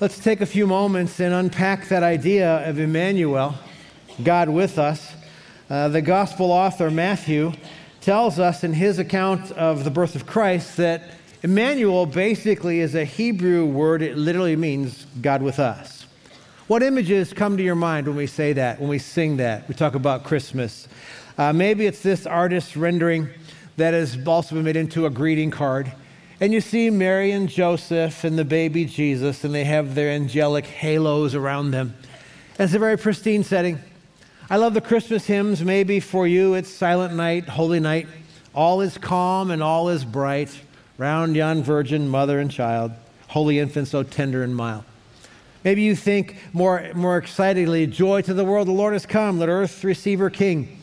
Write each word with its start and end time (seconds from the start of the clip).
Let's 0.00 0.18
take 0.18 0.40
a 0.40 0.46
few 0.46 0.66
moments 0.66 1.20
and 1.20 1.34
unpack 1.34 1.88
that 1.88 2.02
idea 2.02 2.66
of 2.66 2.78
Emmanuel, 2.78 3.54
God 4.24 4.48
with 4.48 4.78
us. 4.78 5.12
Uh, 5.68 5.88
the 5.88 6.00
gospel 6.00 6.50
author, 6.50 6.90
Matthew, 6.90 7.52
tells 8.00 8.38
us 8.38 8.64
in 8.64 8.72
his 8.72 8.98
account 8.98 9.52
of 9.52 9.84
the 9.84 9.90
birth 9.90 10.16
of 10.16 10.26
Christ 10.26 10.78
that 10.78 11.02
Emmanuel 11.42 12.06
basically 12.06 12.80
is 12.80 12.94
a 12.94 13.04
Hebrew 13.04 13.66
word. 13.66 14.00
It 14.00 14.16
literally 14.16 14.56
means 14.56 15.04
God 15.20 15.42
with 15.42 15.58
us. 15.58 16.06
What 16.66 16.82
images 16.82 17.34
come 17.34 17.58
to 17.58 17.62
your 17.62 17.74
mind 17.74 18.06
when 18.06 18.16
we 18.16 18.26
say 18.26 18.54
that, 18.54 18.80
when 18.80 18.88
we 18.88 18.98
sing 18.98 19.36
that? 19.36 19.68
We 19.68 19.74
talk 19.74 19.94
about 19.94 20.24
Christmas. 20.24 20.88
Uh, 21.36 21.52
maybe 21.52 21.84
it's 21.84 22.02
this 22.02 22.24
artist's 22.24 22.74
rendering 22.74 23.28
that 23.76 23.92
has 23.92 24.16
also 24.26 24.54
been 24.54 24.64
made 24.64 24.76
into 24.76 25.04
a 25.04 25.10
greeting 25.10 25.50
card. 25.50 25.92
And 26.40 26.54
you 26.54 26.62
see 26.62 26.88
Mary 26.88 27.32
and 27.32 27.50
Joseph 27.50 28.24
and 28.24 28.38
the 28.38 28.46
baby 28.46 28.86
Jesus, 28.86 29.44
and 29.44 29.54
they 29.54 29.64
have 29.64 29.94
their 29.94 30.08
angelic 30.10 30.64
halos 30.64 31.34
around 31.34 31.72
them. 31.72 31.94
And 32.58 32.64
it's 32.64 32.72
a 32.72 32.78
very 32.78 32.96
pristine 32.96 33.44
setting. 33.44 33.78
I 34.48 34.56
love 34.56 34.72
the 34.72 34.80
Christmas 34.80 35.26
hymns. 35.26 35.62
Maybe 35.62 36.00
for 36.00 36.26
you 36.26 36.54
it's 36.54 36.70
Silent 36.70 37.14
Night, 37.14 37.46
Holy 37.46 37.78
Night. 37.78 38.08
All 38.54 38.80
is 38.80 38.96
calm 38.96 39.50
and 39.50 39.62
all 39.62 39.90
is 39.90 40.02
bright. 40.02 40.58
Round 40.96 41.36
yon 41.36 41.62
virgin, 41.62 42.08
mother 42.08 42.40
and 42.40 42.50
child, 42.50 42.92
holy 43.28 43.58
infant, 43.58 43.88
so 43.88 44.02
tender 44.02 44.42
and 44.42 44.56
mild. 44.56 44.84
Maybe 45.62 45.82
you 45.82 45.94
think 45.94 46.36
more, 46.54 46.90
more 46.94 47.18
excitedly, 47.18 47.86
Joy 47.86 48.22
to 48.22 48.32
the 48.32 48.46
world, 48.46 48.66
the 48.66 48.72
Lord 48.72 48.94
has 48.94 49.04
come, 49.04 49.38
let 49.38 49.50
earth 49.50 49.84
receive 49.84 50.18
her 50.18 50.30
King. 50.30 50.79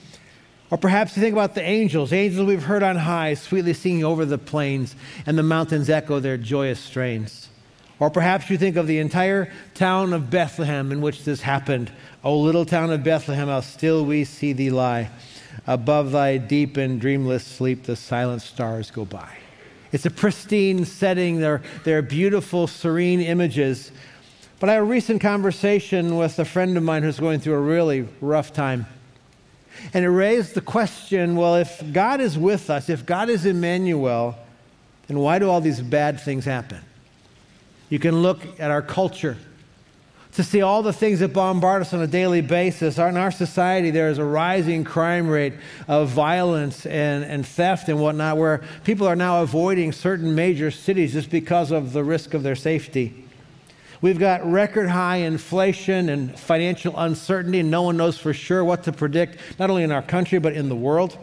Or 0.69 0.77
perhaps 0.77 1.15
you 1.15 1.21
think 1.21 1.33
about 1.33 1.55
the 1.55 1.63
angels, 1.63 2.11
angels 2.11 2.45
we've 2.45 2.63
heard 2.63 2.83
on 2.83 2.97
high, 2.97 3.35
sweetly 3.35 3.73
singing 3.73 4.03
over 4.03 4.25
the 4.25 4.37
plains, 4.37 4.95
and 5.25 5.37
the 5.37 5.43
mountains 5.43 5.89
echo 5.89 6.19
their 6.19 6.37
joyous 6.37 6.79
strains. 6.79 7.47
Or 7.99 8.09
perhaps 8.09 8.49
you 8.49 8.57
think 8.57 8.75
of 8.75 8.85
the 8.85 8.99
entire 8.99 9.51
town 9.73 10.13
of 10.13 10.29
Bethlehem 10.29 10.91
in 10.91 11.01
which 11.01 11.23
this 11.23 11.41
happened. 11.41 11.91
O 12.23 12.37
little 12.37 12.65
town 12.65 12.91
of 12.91 13.03
Bethlehem, 13.03 13.47
how 13.47 13.61
still 13.61 14.05
we 14.05 14.23
see 14.23 14.53
thee 14.53 14.69
lie. 14.69 15.09
Above 15.65 16.11
thy 16.11 16.37
deep 16.37 16.77
and 16.77 16.99
dreamless 17.01 17.43
sleep, 17.43 17.83
the 17.83 17.95
silent 17.95 18.41
stars 18.41 18.91
go 18.91 19.05
by. 19.05 19.37
It's 19.91 20.05
a 20.05 20.11
pristine 20.11 20.85
setting. 20.85 21.39
They're, 21.39 21.63
they're 21.85 22.01
beautiful, 22.01 22.67
serene 22.67 23.21
images. 23.21 23.91
But 24.59 24.69
I 24.69 24.73
had 24.73 24.81
a 24.81 24.85
recent 24.85 25.21
conversation 25.21 26.17
with 26.17 26.37
a 26.39 26.45
friend 26.45 26.75
of 26.77 26.83
mine 26.83 27.03
who's 27.03 27.19
going 27.19 27.39
through 27.39 27.55
a 27.55 27.61
really 27.61 28.07
rough 28.21 28.53
time. 28.53 28.85
And 29.93 30.03
it 30.03 30.09
raised 30.09 30.53
the 30.53 30.61
question 30.61 31.35
well, 31.35 31.55
if 31.55 31.81
God 31.91 32.21
is 32.21 32.37
with 32.37 32.69
us, 32.69 32.89
if 32.89 33.05
God 33.05 33.29
is 33.29 33.45
Emmanuel, 33.45 34.37
then 35.07 35.19
why 35.19 35.39
do 35.39 35.49
all 35.49 35.61
these 35.61 35.81
bad 35.81 36.19
things 36.19 36.45
happen? 36.45 36.81
You 37.89 37.99
can 37.99 38.21
look 38.21 38.59
at 38.59 38.71
our 38.71 38.81
culture 38.81 39.37
to 40.33 40.43
see 40.43 40.61
all 40.61 40.83
the 40.83 40.93
things 40.93 41.19
that 41.21 41.33
bombard 41.33 41.81
us 41.81 41.93
on 41.93 42.01
a 42.01 42.07
daily 42.07 42.41
basis. 42.41 42.99
In 42.99 43.17
our 43.17 43.31
society, 43.31 43.89
there 43.89 44.09
is 44.09 44.19
a 44.19 44.23
rising 44.23 44.83
crime 44.83 45.27
rate 45.27 45.53
of 45.87 46.09
violence 46.09 46.85
and, 46.85 47.23
and 47.23 47.45
theft 47.45 47.89
and 47.89 47.99
whatnot, 47.99 48.37
where 48.37 48.61
people 48.83 49.07
are 49.07 49.15
now 49.15 49.41
avoiding 49.41 49.91
certain 49.91 50.35
major 50.35 50.69
cities 50.69 51.13
just 51.13 51.31
because 51.31 51.71
of 51.71 51.91
the 51.93 52.03
risk 52.03 52.35
of 52.35 52.43
their 52.43 52.55
safety. 52.55 53.26
We've 54.01 54.19
got 54.19 54.45
record 54.45 54.89
high 54.89 55.17
inflation 55.17 56.09
and 56.09 56.37
financial 56.39 56.97
uncertainty, 56.97 57.59
and 57.59 57.71
no 57.71 57.81
one 57.81 57.97
knows 57.97 58.17
for 58.17 58.33
sure 58.33 58.63
what 58.63 58.83
to 58.83 58.91
predict, 58.91 59.37
not 59.59 59.69
only 59.69 59.83
in 59.83 59.91
our 59.91 60.03
country, 60.03 60.37
but 60.39 60.53
in 60.53 60.69
the 60.69 60.75
world. 60.75 61.17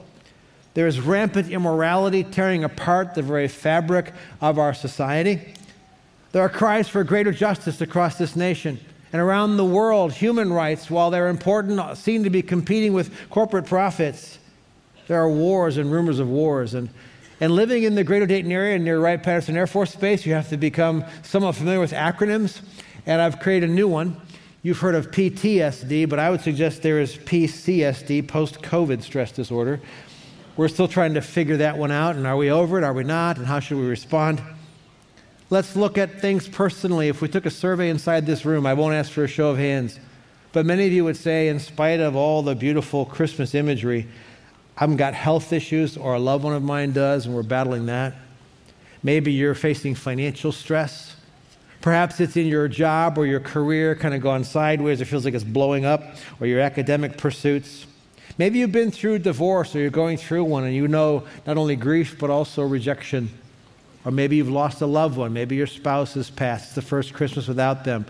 There 0.75 0.89
is 0.89 1.01
rampant 1.01 1.51
immorality 1.51 2.25
tearing 2.25 2.65
apart 2.65 3.15
the 3.15 3.23
very 3.23 3.47
fabric 3.47 4.13
of 4.41 4.59
our 4.59 4.75
society. 4.75 5.55
There 6.33 6.43
are 6.43 6.49
cries 6.49 6.89
for 6.89 7.05
greater 7.05 7.31
justice 7.31 7.81
across 7.81 8.19
this 8.19 8.35
nation 8.35 8.81
and 9.13 9.23
around 9.23 9.57
the 9.57 9.65
world. 9.65 10.13
Human 10.13 10.53
rights, 10.53 10.91
while 10.91 11.13
they're 11.13 11.29
important, 11.29 11.97
seem 11.97 12.25
to 12.25 12.31
be 12.31 12.43
competing 12.43 12.93
with 12.93 13.13
corporate 13.31 13.67
profits. 13.67 14.41
There 15.07 15.21
are 15.21 15.31
wars 15.31 15.77
and 15.77 15.93
rumors 15.93 16.19
of 16.19 16.29
wars. 16.29 16.75
And 16.75 16.89
and 17.41 17.53
living 17.53 17.83
in 17.83 17.95
the 17.95 18.05
greater 18.05 18.27
Dayton 18.27 18.53
area 18.53 18.79
near 18.79 19.01
Wright 19.01 19.23
Patterson 19.23 19.57
Air 19.57 19.67
Force 19.67 19.95
Base, 19.95 20.25
you 20.25 20.35
have 20.35 20.49
to 20.51 20.57
become 20.57 21.05
somewhat 21.23 21.57
familiar 21.57 21.81
with 21.81 21.93
acronyms. 21.93 22.61
And 23.07 23.21
I've 23.21 23.41
created 23.41 23.71
a 23.71 23.73
new 23.73 23.89
one. 23.89 24.21
You've 24.63 24.79
heard 24.79 24.95
of 24.95 25.11
PTSD, 25.11 26.09
but 26.09 26.19
I 26.19 26.31
would 26.31 26.41
suggest 26.41 26.83
there 26.83 27.01
is 27.01 27.17
PCSD, 27.17 28.27
post 28.27 28.63
COVID 28.63 29.03
stress 29.03 29.31
disorder. 29.31 29.81
We're 30.57 30.69
still 30.69 30.89
trying 30.89 31.15
to 31.15 31.21
figure 31.21 31.59
that 31.59 31.77
one 31.77 31.91
out. 31.91 32.17
And 32.17 32.27
are 32.27 32.37
we 32.37 32.51
over 32.51 32.79
it? 32.79 32.85
Are 32.85 32.93
we 32.93 33.05
not? 33.05 33.37
And 33.37 33.47
how 33.47 33.61
should 33.61 33.77
we 33.77 33.87
respond? 33.87 34.41
Let's 35.51 35.77
look 35.77 35.99
at 35.99 36.21
things 36.21 36.49
personally. 36.49 37.09
If 37.09 37.21
we 37.21 37.29
took 37.29 37.45
a 37.45 37.51
survey 37.51 37.91
inside 37.91 38.25
this 38.25 38.45
room, 38.45 38.65
I 38.65 38.75
won't 38.75 38.95
ask 38.95 39.13
for 39.13 39.25
a 39.25 39.29
show 39.29 39.51
of 39.51 39.59
hands, 39.59 40.01
but 40.53 40.65
many 40.65 40.87
of 40.87 40.93
you 40.93 41.05
would 41.05 41.17
say, 41.17 41.49
in 41.49 41.61
spite 41.61 42.01
of 42.01 42.17
all 42.17 42.43
the 42.43 42.55
beautiful 42.55 43.05
Christmas 43.05 43.55
imagery, 43.55 44.09
I've 44.77 44.97
got 44.97 45.15
health 45.15 45.53
issues 45.53 45.97
or 45.97 46.15
a 46.15 46.19
loved 46.19 46.45
one 46.45 46.55
of 46.55 46.63
mine 46.63 46.93
does, 46.93 47.27
and 47.27 47.35
we're 47.35 47.43
battling 47.43 47.87
that. 47.87 48.15
Maybe 49.03 49.33
you're 49.33 49.55
facing 49.55 49.95
financial 49.95 50.51
stress. 50.51 51.15
Perhaps 51.81 52.19
it's 52.21 52.37
in 52.37 52.47
your 52.47 52.67
job 52.67 53.19
or 53.19 53.27
your 53.27 53.41
career 53.41 53.95
kind 53.95 54.15
of 54.15 54.23
gone 54.23 54.43
sideways, 54.43 55.01
it 55.01 55.05
feels 55.05 55.25
like 55.25 55.35
it's 55.35 55.45
blowing 55.45 55.85
up, 55.85 56.03
or 56.41 56.47
your 56.47 56.61
academic 56.61 57.19
pursuits. 57.19 57.87
Maybe 58.39 58.59
you've 58.59 58.73
been 58.73 58.91
through 58.91 59.21
divorce 59.21 59.77
or 59.77 59.81
you're 59.81 59.91
going 59.91 60.17
through 60.17 60.45
one 60.45 60.65
and 60.65 60.75
you 60.75 60.89
know 60.89 61.25
not 61.47 61.57
only 61.57 61.77
grief 61.77 62.19
but 62.19 62.31
also 62.31 62.63
rejection. 62.63 63.29
Or 64.05 64.11
maybe 64.11 64.37
you've 64.37 64.51
lost 64.51 64.81
a 64.81 64.87
loved 64.87 65.17
one. 65.17 65.33
Maybe 65.33 65.57
your 65.57 65.67
spouse 65.67 66.15
has 66.15 66.31
passed. 66.31 66.67
It's 66.67 66.75
the 66.75 66.83
first 66.83 67.15
Christmas 67.15 67.47
without 67.47 67.85
them. 67.85 68.07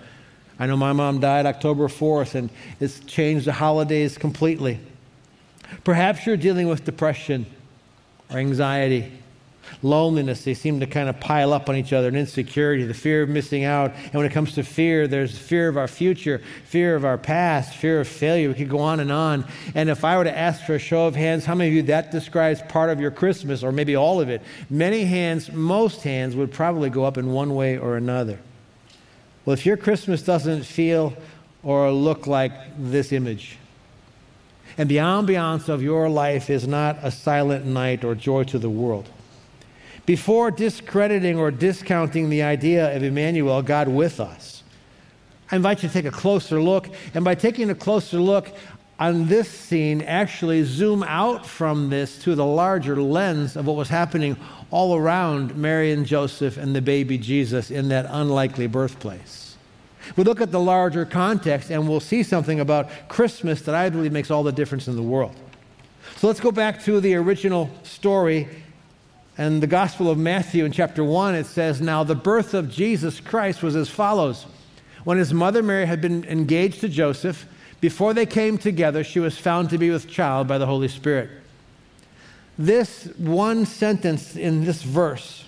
I 0.58 0.66
know 0.66 0.76
my 0.76 0.92
mom 0.92 1.20
died 1.20 1.46
October 1.46 1.88
4th 1.88 2.36
and 2.36 2.50
it's 2.80 3.00
changed 3.00 3.46
the 3.46 3.52
holidays 3.52 4.16
completely. 4.16 4.78
Perhaps 5.82 6.26
you're 6.26 6.36
dealing 6.36 6.68
with 6.68 6.84
depression 6.84 7.46
or 8.30 8.38
anxiety, 8.38 9.10
loneliness. 9.82 10.44
They 10.44 10.54
seem 10.54 10.80
to 10.80 10.86
kind 10.86 11.08
of 11.08 11.18
pile 11.20 11.52
up 11.52 11.68
on 11.68 11.76
each 11.76 11.92
other, 11.92 12.08
and 12.08 12.16
insecurity, 12.16 12.84
the 12.84 12.94
fear 12.94 13.22
of 13.22 13.28
missing 13.28 13.64
out. 13.64 13.92
And 13.94 14.14
when 14.14 14.26
it 14.26 14.32
comes 14.32 14.54
to 14.54 14.62
fear, 14.62 15.08
there's 15.08 15.36
fear 15.36 15.68
of 15.68 15.76
our 15.76 15.88
future, 15.88 16.42
fear 16.66 16.94
of 16.94 17.04
our 17.04 17.18
past, 17.18 17.74
fear 17.74 18.00
of 18.00 18.08
failure. 18.08 18.48
We 18.48 18.54
could 18.54 18.68
go 18.68 18.80
on 18.80 19.00
and 19.00 19.10
on. 19.10 19.46
And 19.74 19.88
if 19.88 20.04
I 20.04 20.16
were 20.16 20.24
to 20.24 20.36
ask 20.36 20.64
for 20.64 20.74
a 20.74 20.78
show 20.78 21.06
of 21.06 21.16
hands, 21.16 21.44
how 21.44 21.54
many 21.54 21.70
of 21.70 21.74
you 21.74 21.82
that 21.84 22.10
describes 22.10 22.62
part 22.62 22.90
of 22.90 23.00
your 23.00 23.10
Christmas, 23.10 23.62
or 23.62 23.72
maybe 23.72 23.96
all 23.96 24.20
of 24.20 24.28
it? 24.28 24.42
Many 24.70 25.04
hands, 25.04 25.50
most 25.50 26.02
hands 26.02 26.36
would 26.36 26.52
probably 26.52 26.90
go 26.90 27.04
up 27.04 27.18
in 27.18 27.32
one 27.32 27.54
way 27.54 27.78
or 27.78 27.96
another. 27.96 28.38
Well, 29.44 29.54
if 29.54 29.66
your 29.66 29.76
Christmas 29.76 30.22
doesn't 30.22 30.64
feel 30.64 31.14
or 31.62 31.90
look 31.90 32.26
like 32.26 32.52
this 32.78 33.12
image, 33.12 33.58
and 34.76 34.88
the 34.88 34.96
ambiance 34.96 35.68
of 35.68 35.82
your 35.82 36.08
life 36.08 36.50
is 36.50 36.66
not 36.66 36.98
a 37.02 37.10
silent 37.10 37.64
night 37.64 38.04
or 38.04 38.14
joy 38.14 38.44
to 38.44 38.58
the 38.58 38.70
world. 38.70 39.08
Before 40.06 40.50
discrediting 40.50 41.38
or 41.38 41.50
discounting 41.50 42.28
the 42.28 42.42
idea 42.42 42.94
of 42.94 43.02
Emmanuel, 43.02 43.62
God 43.62 43.88
with 43.88 44.20
us, 44.20 44.62
I 45.50 45.56
invite 45.56 45.82
you 45.82 45.88
to 45.88 45.92
take 45.92 46.04
a 46.04 46.10
closer 46.10 46.60
look. 46.60 46.88
And 47.14 47.24
by 47.24 47.34
taking 47.34 47.70
a 47.70 47.74
closer 47.74 48.18
look 48.18 48.50
on 48.98 49.26
this 49.26 49.48
scene, 49.48 50.02
actually 50.02 50.64
zoom 50.64 51.02
out 51.02 51.46
from 51.46 51.90
this 51.90 52.18
to 52.24 52.34
the 52.34 52.44
larger 52.44 53.00
lens 53.00 53.56
of 53.56 53.66
what 53.66 53.76
was 53.76 53.88
happening 53.88 54.36
all 54.70 54.96
around 54.96 55.56
Mary 55.56 55.92
and 55.92 56.06
Joseph 56.06 56.56
and 56.56 56.74
the 56.74 56.82
baby 56.82 57.18
Jesus 57.18 57.70
in 57.70 57.88
that 57.88 58.06
unlikely 58.08 58.66
birthplace. 58.66 59.43
We 60.16 60.24
look 60.24 60.40
at 60.40 60.50
the 60.50 60.60
larger 60.60 61.04
context 61.04 61.70
and 61.70 61.88
we'll 61.88 62.00
see 62.00 62.22
something 62.22 62.60
about 62.60 63.08
Christmas 63.08 63.62
that 63.62 63.74
I 63.74 63.90
believe 63.90 64.12
makes 64.12 64.30
all 64.30 64.42
the 64.42 64.52
difference 64.52 64.88
in 64.88 64.96
the 64.96 65.02
world. 65.02 65.34
So 66.16 66.26
let's 66.26 66.40
go 66.40 66.52
back 66.52 66.82
to 66.84 67.00
the 67.00 67.14
original 67.14 67.70
story 67.82 68.48
and 69.36 69.62
the 69.62 69.66
Gospel 69.66 70.10
of 70.10 70.18
Matthew 70.18 70.64
in 70.64 70.72
chapter 70.72 71.02
1. 71.02 71.34
It 71.34 71.46
says, 71.46 71.80
Now 71.80 72.04
the 72.04 72.14
birth 72.14 72.54
of 72.54 72.70
Jesus 72.70 73.20
Christ 73.20 73.62
was 73.62 73.74
as 73.74 73.88
follows. 73.88 74.46
When 75.04 75.18
his 75.18 75.34
mother 75.34 75.62
Mary 75.62 75.86
had 75.86 76.00
been 76.00 76.24
engaged 76.24 76.80
to 76.80 76.88
Joseph, 76.88 77.46
before 77.80 78.14
they 78.14 78.26
came 78.26 78.56
together, 78.56 79.04
she 79.04 79.20
was 79.20 79.36
found 79.36 79.70
to 79.70 79.78
be 79.78 79.90
with 79.90 80.08
child 80.08 80.48
by 80.48 80.58
the 80.58 80.66
Holy 80.66 80.88
Spirit. 80.88 81.30
This 82.56 83.06
one 83.18 83.66
sentence 83.66 84.36
in 84.36 84.64
this 84.64 84.82
verse 84.82 85.44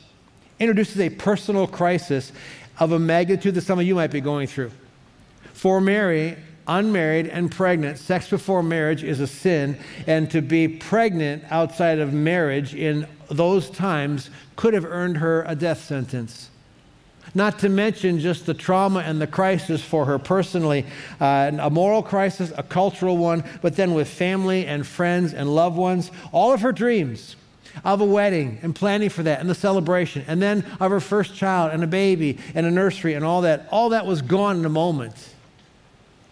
introduces 0.59 1.01
a 1.01 1.11
personal 1.11 1.67
crisis 1.67 2.33
of 2.79 2.93
a 2.93 2.99
magnitude 2.99 3.55
that 3.55 3.63
some 3.63 3.79
of 3.79 3.87
you 3.87 3.95
might 3.95 4.11
be 4.11 4.21
going 4.21 4.47
through. 4.47 4.71
For 5.53 5.81
Mary, 5.81 6.37
unmarried 6.69 7.27
and 7.27 7.51
pregnant, 7.51 7.99
sex 7.99 8.29
before 8.29 8.63
marriage 8.63 9.05
is 9.05 9.21
a 9.21 9.27
sin, 9.27 9.79
and 10.07 10.31
to 10.31 10.43
be 10.43 10.69
pregnant 10.69 11.45
outside 11.51 11.99
of 11.99 12.13
marriage 12.13 12.75
in 12.75 13.07
those 13.31 13.71
times 13.71 14.31
could 14.57 14.75
have 14.75 14.85
earned 14.85 15.19
her 15.19 15.45
a 15.47 15.55
death 15.55 15.83
sentence. 15.85 16.51
Not 17.35 17.59
to 17.61 17.69
mention 17.69 18.21
just 18.21 18.47
the 18.47 18.55
trauma 18.55 19.01
and 19.01 19.21
the 19.21 19.27
crisis 19.27 19.83
for 19.83 20.05
her 20.07 20.19
personally 20.19 20.87
uh, 21.21 21.51
a 21.59 21.69
moral 21.69 22.03
crisis, 22.03 22.53
a 22.57 22.63
cultural 22.63 23.17
one, 23.17 23.45
but 23.63 23.77
then 23.77 23.95
with 23.95 24.09
family 24.09 24.67
and 24.67 24.87
friends 24.87 25.35
and 25.35 25.55
loved 25.55 25.77
ones. 25.77 26.11
All 26.33 26.53
of 26.53 26.61
her 26.61 26.73
dreams 26.73 27.37
of 27.85 28.01
a 28.01 28.05
wedding 28.05 28.59
and 28.63 28.75
planning 28.75 29.09
for 29.09 29.23
that 29.23 29.41
and 29.41 29.49
the 29.49 29.55
celebration, 29.55 30.25
and 30.27 30.41
then 30.41 30.65
of 30.81 30.91
her 30.91 31.01
first 31.01 31.35
child 31.35 31.73
and 31.73 31.83
a 31.83 31.87
baby 31.87 32.39
and 32.55 32.67
a 32.67 32.71
nursery 32.71 33.15
and 33.15 33.25
all 33.25 33.43
that. 33.43 33.69
All 33.71 33.91
that 33.91 34.07
was 34.07 34.23
gone 34.23 34.59
in 34.59 34.65
a 34.65 34.71
moment. 34.71 35.15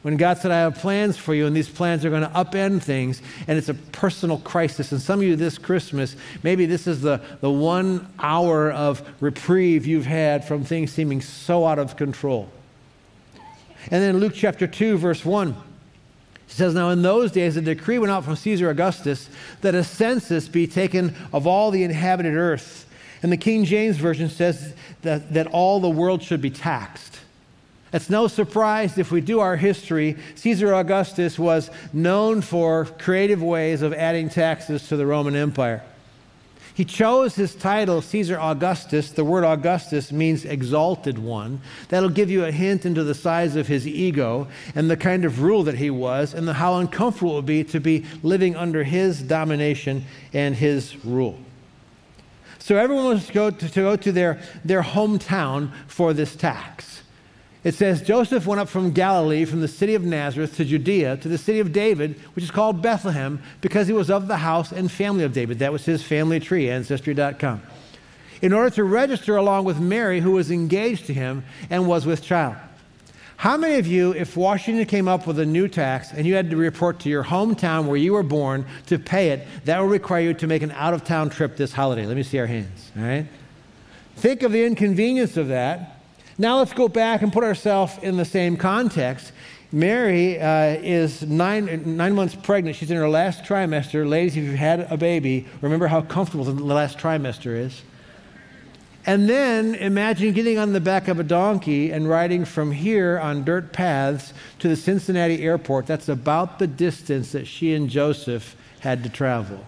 When 0.04 0.18
God 0.18 0.36
said, 0.36 0.50
I 0.50 0.58
have 0.58 0.74
plans 0.74 1.16
for 1.16 1.34
you, 1.34 1.46
and 1.46 1.56
these 1.56 1.68
plans 1.68 2.04
are 2.04 2.10
going 2.10 2.22
to 2.22 2.28
upend 2.28 2.82
things, 2.82 3.22
and 3.46 3.56
it's 3.56 3.70
a 3.70 3.74
personal 3.74 4.36
crisis. 4.36 4.92
And 4.92 5.00
some 5.00 5.20
of 5.20 5.26
you 5.26 5.34
this 5.34 5.56
Christmas, 5.56 6.14
maybe 6.42 6.66
this 6.66 6.86
is 6.86 7.00
the, 7.00 7.22
the 7.40 7.50
one 7.50 8.12
hour 8.18 8.70
of 8.70 9.02
reprieve 9.20 9.86
you've 9.86 10.04
had 10.04 10.46
from 10.46 10.62
things 10.62 10.92
seeming 10.92 11.22
so 11.22 11.64
out 11.64 11.78
of 11.78 11.96
control. 11.96 12.50
And 13.90 14.02
then 14.02 14.18
Luke 14.18 14.34
chapter 14.34 14.66
2, 14.66 14.98
verse 14.98 15.24
1. 15.24 15.56
He 16.46 16.52
says, 16.52 16.74
Now 16.74 16.90
in 16.90 17.02
those 17.02 17.32
days 17.32 17.56
a 17.56 17.60
decree 17.60 17.98
went 17.98 18.10
out 18.10 18.24
from 18.24 18.36
Caesar 18.36 18.70
Augustus 18.70 19.28
that 19.60 19.74
a 19.74 19.84
census 19.84 20.48
be 20.48 20.66
taken 20.66 21.14
of 21.32 21.46
all 21.46 21.70
the 21.70 21.82
inhabited 21.82 22.34
earth. 22.34 22.86
And 23.22 23.32
the 23.32 23.36
King 23.36 23.64
James 23.64 23.96
Version 23.96 24.28
says 24.28 24.74
that, 25.02 25.32
that 25.32 25.46
all 25.46 25.80
the 25.80 25.88
world 25.88 26.22
should 26.22 26.42
be 26.42 26.50
taxed. 26.50 27.20
It's 27.92 28.10
no 28.10 28.26
surprise 28.26 28.98
if 28.98 29.12
we 29.12 29.20
do 29.20 29.38
our 29.38 29.56
history, 29.56 30.16
Caesar 30.34 30.74
Augustus 30.74 31.38
was 31.38 31.70
known 31.92 32.40
for 32.40 32.86
creative 32.86 33.40
ways 33.40 33.82
of 33.82 33.94
adding 33.94 34.28
taxes 34.28 34.88
to 34.88 34.96
the 34.96 35.06
Roman 35.06 35.36
Empire. 35.36 35.82
He 36.74 36.84
chose 36.84 37.36
his 37.36 37.54
title, 37.54 38.02
Caesar 38.02 38.36
Augustus. 38.36 39.12
The 39.12 39.24
word 39.24 39.44
Augustus 39.44 40.10
means 40.10 40.44
exalted 40.44 41.20
one. 41.20 41.60
That'll 41.88 42.08
give 42.08 42.30
you 42.30 42.44
a 42.44 42.50
hint 42.50 42.84
into 42.84 43.04
the 43.04 43.14
size 43.14 43.54
of 43.54 43.68
his 43.68 43.86
ego 43.86 44.48
and 44.74 44.90
the 44.90 44.96
kind 44.96 45.24
of 45.24 45.40
rule 45.40 45.62
that 45.62 45.76
he 45.76 45.88
was 45.88 46.34
and 46.34 46.48
the, 46.48 46.54
how 46.54 46.78
uncomfortable 46.78 47.34
it 47.34 47.36
would 47.36 47.46
be 47.46 47.62
to 47.62 47.78
be 47.78 48.04
living 48.24 48.56
under 48.56 48.82
his 48.82 49.22
domination 49.22 50.04
and 50.32 50.56
his 50.56 51.04
rule. 51.04 51.38
So 52.58 52.76
everyone 52.76 53.04
was 53.04 53.28
to 53.28 53.32
go 53.32 53.50
to, 53.50 53.68
to 53.68 53.80
go 53.80 53.94
to 53.94 54.10
their, 54.10 54.40
their 54.64 54.82
hometown 54.82 55.70
for 55.86 56.12
this 56.12 56.34
tax. 56.34 56.93
It 57.64 57.74
says 57.74 58.02
Joseph 58.02 58.46
went 58.46 58.60
up 58.60 58.68
from 58.68 58.92
Galilee, 58.92 59.46
from 59.46 59.62
the 59.62 59.68
city 59.68 59.94
of 59.94 60.04
Nazareth 60.04 60.54
to 60.58 60.66
Judea, 60.66 61.16
to 61.16 61.28
the 61.28 61.38
city 61.38 61.60
of 61.60 61.72
David, 61.72 62.20
which 62.34 62.44
is 62.44 62.50
called 62.50 62.82
Bethlehem, 62.82 63.42
because 63.62 63.86
he 63.86 63.94
was 63.94 64.10
of 64.10 64.28
the 64.28 64.36
house 64.36 64.70
and 64.70 64.92
family 64.92 65.24
of 65.24 65.32
David. 65.32 65.60
That 65.60 65.72
was 65.72 65.86
his 65.86 66.02
family 66.02 66.40
tree, 66.40 66.70
Ancestry.com. 66.70 67.62
In 68.42 68.52
order 68.52 68.68
to 68.76 68.84
register 68.84 69.36
along 69.36 69.64
with 69.64 69.80
Mary, 69.80 70.20
who 70.20 70.32
was 70.32 70.50
engaged 70.50 71.06
to 71.06 71.14
him 71.14 71.42
and 71.70 71.88
was 71.88 72.04
with 72.04 72.22
child. 72.22 72.56
How 73.38 73.56
many 73.56 73.76
of 73.76 73.86
you, 73.86 74.12
if 74.12 74.36
Washington 74.36 74.84
came 74.84 75.08
up 75.08 75.26
with 75.26 75.38
a 75.38 75.46
new 75.46 75.66
tax 75.66 76.12
and 76.12 76.26
you 76.26 76.34
had 76.34 76.50
to 76.50 76.56
report 76.56 77.00
to 77.00 77.08
your 77.08 77.24
hometown 77.24 77.86
where 77.86 77.96
you 77.96 78.12
were 78.12 78.22
born 78.22 78.66
to 78.86 78.98
pay 78.98 79.30
it, 79.30 79.46
that 79.64 79.80
would 79.80 79.90
require 79.90 80.20
you 80.20 80.34
to 80.34 80.46
make 80.46 80.62
an 80.62 80.70
out 80.72 80.92
of 80.92 81.02
town 81.02 81.30
trip 81.30 81.56
this 81.56 81.72
holiday? 81.72 82.04
Let 82.04 82.16
me 82.16 82.22
see 82.22 82.38
our 82.38 82.46
hands, 82.46 82.92
all 82.96 83.02
right? 83.02 83.26
Think 84.16 84.42
of 84.42 84.52
the 84.52 84.64
inconvenience 84.64 85.36
of 85.36 85.48
that 85.48 85.93
now 86.38 86.58
let's 86.58 86.72
go 86.72 86.88
back 86.88 87.22
and 87.22 87.32
put 87.32 87.44
ourselves 87.44 87.98
in 88.02 88.16
the 88.16 88.24
same 88.24 88.56
context. 88.56 89.32
Mary 89.70 90.40
uh, 90.40 90.76
is 90.82 91.22
nine, 91.22 91.96
nine 91.96 92.14
months 92.14 92.34
pregnant. 92.34 92.76
She's 92.76 92.90
in 92.90 92.96
her 92.96 93.08
last 93.08 93.44
trimester. 93.44 94.08
Ladies, 94.08 94.36
if 94.36 94.44
you've 94.44 94.54
had 94.54 94.86
a 94.90 94.96
baby, 94.96 95.46
remember 95.60 95.88
how 95.88 96.00
comfortable 96.02 96.44
the 96.44 96.52
last 96.52 96.96
trimester 96.98 97.56
is. 97.56 97.82
And 99.06 99.28
then 99.28 99.74
imagine 99.74 100.32
getting 100.32 100.58
on 100.58 100.72
the 100.72 100.80
back 100.80 101.08
of 101.08 101.20
a 101.20 101.24
donkey 101.24 101.90
and 101.90 102.08
riding 102.08 102.44
from 102.44 102.72
here 102.72 103.18
on 103.18 103.44
dirt 103.44 103.72
paths 103.72 104.32
to 104.60 104.68
the 104.68 104.76
Cincinnati 104.76 105.42
airport. 105.42 105.86
That's 105.86 106.08
about 106.08 106.58
the 106.58 106.66
distance 106.66 107.32
that 107.32 107.46
she 107.46 107.74
and 107.74 107.90
Joseph 107.90 108.56
had 108.80 109.02
to 109.02 109.10
travel. 109.10 109.64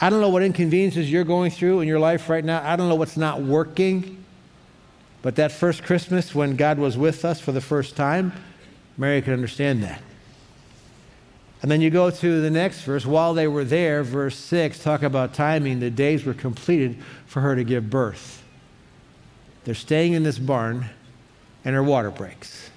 I 0.00 0.08
don't 0.08 0.20
know 0.22 0.30
what 0.30 0.42
inconveniences 0.42 1.10
you're 1.10 1.24
going 1.24 1.50
through 1.50 1.80
in 1.80 1.88
your 1.88 1.98
life 1.98 2.30
right 2.30 2.44
now. 2.44 2.62
I 2.64 2.76
don't 2.76 2.88
know 2.88 2.94
what's 2.94 3.18
not 3.18 3.42
working. 3.42 4.19
But 5.22 5.36
that 5.36 5.52
first 5.52 5.82
Christmas, 5.82 6.34
when 6.34 6.56
God 6.56 6.78
was 6.78 6.96
with 6.96 7.24
us 7.24 7.40
for 7.40 7.52
the 7.52 7.60
first 7.60 7.96
time, 7.96 8.32
Mary 8.96 9.20
could 9.20 9.34
understand 9.34 9.82
that. 9.82 10.00
And 11.62 11.70
then 11.70 11.82
you 11.82 11.90
go 11.90 12.10
to 12.10 12.40
the 12.40 12.50
next 12.50 12.82
verse. 12.82 13.04
While 13.04 13.34
they 13.34 13.46
were 13.46 13.64
there, 13.64 14.02
verse 14.02 14.36
6, 14.36 14.82
talk 14.82 15.02
about 15.02 15.34
timing. 15.34 15.80
The 15.80 15.90
days 15.90 16.24
were 16.24 16.32
completed 16.32 16.96
for 17.26 17.42
her 17.42 17.54
to 17.54 17.64
give 17.64 17.90
birth. 17.90 18.42
They're 19.64 19.74
staying 19.74 20.14
in 20.14 20.22
this 20.22 20.38
barn, 20.38 20.86
and 21.64 21.74
her 21.74 21.82
water 21.82 22.10
breaks. 22.10 22.70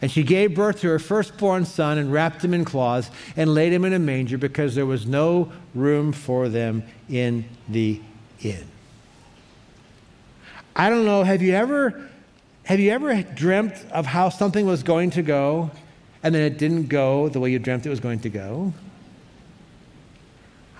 And 0.00 0.10
she 0.10 0.24
gave 0.24 0.56
birth 0.56 0.80
to 0.80 0.88
her 0.88 0.98
firstborn 0.98 1.64
son 1.64 1.96
and 1.96 2.12
wrapped 2.12 2.44
him 2.44 2.52
in 2.52 2.64
cloths 2.64 3.08
and 3.36 3.54
laid 3.54 3.72
him 3.72 3.84
in 3.84 3.92
a 3.92 4.00
manger 4.00 4.36
because 4.36 4.74
there 4.74 4.84
was 4.84 5.06
no 5.06 5.52
room 5.76 6.12
for 6.12 6.48
them 6.48 6.82
in 7.08 7.44
the 7.68 8.00
inn. 8.40 8.71
I 10.74 10.88
don't 10.88 11.04
know, 11.04 11.22
have 11.22 11.42
you 11.42 11.54
ever 11.54 12.08
have 12.64 12.78
you 12.78 12.90
ever 12.92 13.22
dreamt 13.22 13.74
of 13.90 14.06
how 14.06 14.28
something 14.28 14.66
was 14.66 14.84
going 14.84 15.10
to 15.10 15.22
go 15.22 15.70
and 16.22 16.34
then 16.34 16.42
it 16.42 16.58
didn't 16.58 16.86
go 16.86 17.28
the 17.28 17.40
way 17.40 17.50
you 17.50 17.58
dreamt 17.58 17.84
it 17.84 17.90
was 17.90 18.00
going 18.00 18.20
to 18.20 18.30
go? 18.30 18.72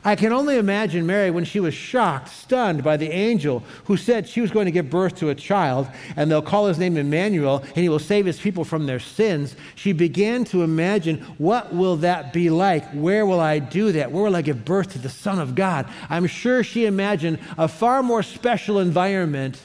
I 0.05 0.17
can 0.17 0.33
only 0.33 0.57
imagine 0.57 1.07
Mary 1.07 1.31
when 1.31 1.45
she 1.45 1.61
was 1.61 1.75
shocked, 1.75 2.29
stunned 2.29 2.83
by 2.83 2.97
the 2.97 3.11
angel 3.11 3.63
who 3.85 3.97
said 3.97 4.29
she 4.29 4.41
was 4.41 4.51
going 4.51 4.67
to 4.67 4.73
give 4.73 4.91
birth 4.91 5.17
to 5.17 5.29
a 5.31 5.35
child 5.35 5.87
and 6.17 6.29
they'll 6.29 6.43
call 6.43 6.67
his 6.67 6.79
name 6.79 6.97
Emmanuel 6.97 7.59
and 7.59 7.77
he 7.77 7.89
will 7.89 8.01
save 8.01 8.27
his 8.27 8.41
people 8.41 8.65
from 8.65 8.87
their 8.87 8.99
sins. 8.99 9.55
She 9.77 9.93
began 9.93 10.45
to 10.47 10.63
imagine 10.63 11.19
what 11.39 11.73
will 11.73 11.97
that 11.99 12.33
be 12.33 12.51
like? 12.51 12.89
Where 12.93 13.27
will 13.27 13.41
I 13.41 13.61
do 13.61 13.93
that? 13.93 14.11
Where 14.11 14.25
will 14.25 14.37
I 14.37 14.43
give 14.43 14.65
birth 14.65 14.93
to 14.93 14.99
the 14.99 15.09
Son 15.09 15.39
of 15.39 15.55
God? 15.55 15.89
I'm 16.11 16.27
sure 16.27 16.65
she 16.65 16.85
imagined 16.87 17.39
a 17.57 17.69
far 17.69 18.03
more 18.03 18.25
special 18.25 18.81
environment 18.81 19.61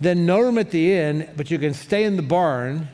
then 0.00 0.26
no 0.26 0.40
room 0.40 0.58
at 0.58 0.70
the 0.70 0.92
inn, 0.92 1.28
but 1.36 1.50
you 1.50 1.58
can 1.58 1.74
stay 1.74 2.04
in 2.04 2.16
the 2.16 2.22
barn. 2.22 2.88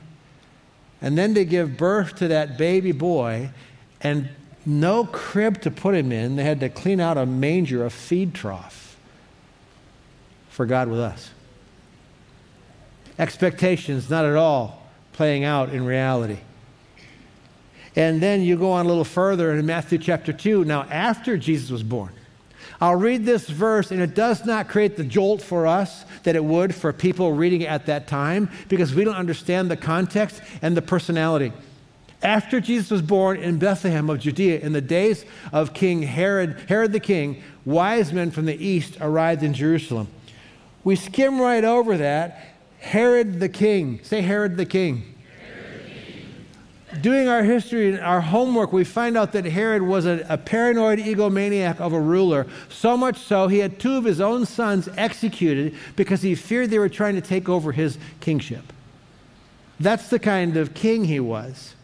And 1.00 1.16
then 1.16 1.34
to 1.34 1.44
give 1.44 1.76
birth 1.76 2.16
to 2.16 2.28
that 2.28 2.58
baby 2.58 2.92
boy, 2.92 3.50
and 4.00 4.28
no 4.64 5.04
crib 5.04 5.62
to 5.62 5.70
put 5.70 5.94
him 5.94 6.10
in, 6.10 6.36
they 6.36 6.42
had 6.44 6.60
to 6.60 6.68
clean 6.68 7.00
out 7.00 7.16
a 7.16 7.26
manger, 7.26 7.84
a 7.84 7.90
feed 7.90 8.34
trough 8.34 8.96
for 10.48 10.66
God 10.66 10.88
with 10.88 10.98
us. 10.98 11.30
Expectations 13.18 14.10
not 14.10 14.24
at 14.24 14.34
all 14.34 14.82
playing 15.12 15.44
out 15.44 15.70
in 15.70 15.86
reality. 15.86 16.38
And 17.94 18.20
then 18.20 18.42
you 18.42 18.56
go 18.56 18.72
on 18.72 18.84
a 18.84 18.88
little 18.88 19.04
further 19.04 19.52
in 19.52 19.64
Matthew 19.64 19.98
chapter 19.98 20.32
2. 20.32 20.64
Now, 20.64 20.82
after 20.82 21.38
Jesus 21.38 21.70
was 21.70 21.82
born, 21.82 22.12
I'll 22.81 22.96
read 22.96 23.25
this 23.25 23.49
verse, 23.49 23.90
and 23.90 24.00
it 24.00 24.14
does 24.14 24.44
not 24.44 24.69
create 24.69 24.96
the 24.96 25.05
jolt 25.05 25.40
for 25.40 25.67
us 25.67 26.05
that 26.25 26.37
it 26.37 26.44
would 26.44 26.75
for 26.75 26.93
people 26.93 27.32
reading 27.32 27.62
it 27.62 27.70
at 27.70 27.87
that 27.87 28.06
time 28.06 28.50
because 28.69 28.94
we 28.94 29.05
don't 29.05 29.16
understand 29.16 29.71
the 29.71 29.76
context 29.76 30.42
and 30.61 30.76
the 30.76 30.83
personality. 30.83 31.52
After 32.23 32.61
Jesus 32.61 32.90
was 32.90 33.02
born 33.02 33.38
in 33.38 33.59
Bethlehem 33.59 34.11
of 34.11 34.21
Judea, 34.21 34.61
in 34.61 34.73
the 34.73 34.80
days 34.80 35.25
of 35.52 35.75
King 35.75 36.02
Herod, 36.02 36.59
Herod 36.68 36.92
the 36.92 37.00
king, 37.00 37.42
wise 37.64 38.12
men 38.12 38.30
from 38.30 38.47
the 38.47 38.64
east 38.64 38.97
arrived 39.00 39.42
in 39.42 39.54
Jerusalem. 39.54 40.09
We 40.85 40.97
skim 40.97 41.40
right 41.40 41.64
over 41.64 41.97
that. 41.99 42.54
Herod 42.78 43.40
the 43.40 43.49
king. 43.49 44.00
Say 44.02 44.23
Herod 44.23 44.56
the 44.56 44.66
king 44.66 45.15
doing 47.06 47.28
our 47.28 47.44
history 47.44 47.88
and 47.88 48.00
our 48.00 48.20
homework, 48.20 48.72
we 48.72 48.82
find 48.82 49.16
out 49.16 49.30
that 49.30 49.44
Herod 49.44 49.80
was 49.80 50.06
a, 50.06 50.26
a, 50.28 50.36
paranoid 50.36 50.98
egomaniac 50.98 51.78
of 51.78 51.92
a 51.92 52.00
ruler, 52.00 52.48
so 52.68 52.96
much 52.96 53.16
so 53.16 53.46
he 53.46 53.58
had 53.58 53.78
two 53.78 53.96
of 53.96 54.02
his 54.02 54.20
own 54.20 54.44
sons 54.44 54.88
executed 54.96 55.76
because 55.94 56.20
he 56.22 56.34
feared 56.34 56.70
they 56.70 56.80
were 56.80 56.88
trying 56.88 57.14
to 57.14 57.20
take 57.20 57.48
over 57.48 57.70
his 57.70 57.96
kingship. 58.18 58.72
That's 59.78 60.10
the 60.10 60.18
kind 60.18 60.56
of 60.56 60.75
king 60.75 61.04
he 61.04 61.20
was. 61.20 61.76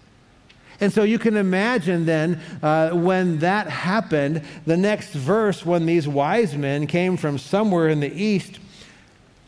And 0.80 0.92
so 0.92 1.04
you 1.04 1.20
can 1.20 1.36
imagine 1.36 2.04
then 2.04 2.40
uh, 2.60 2.90
when 2.90 3.38
that 3.38 3.68
happened, 3.68 4.42
the 4.66 4.76
next 4.76 5.12
verse, 5.12 5.64
when 5.64 5.86
these 5.86 6.08
wise 6.08 6.56
men 6.56 6.88
came 6.88 7.16
from 7.16 7.38
somewhere 7.38 7.88
in 7.88 8.00
the 8.00 8.12
east 8.12 8.58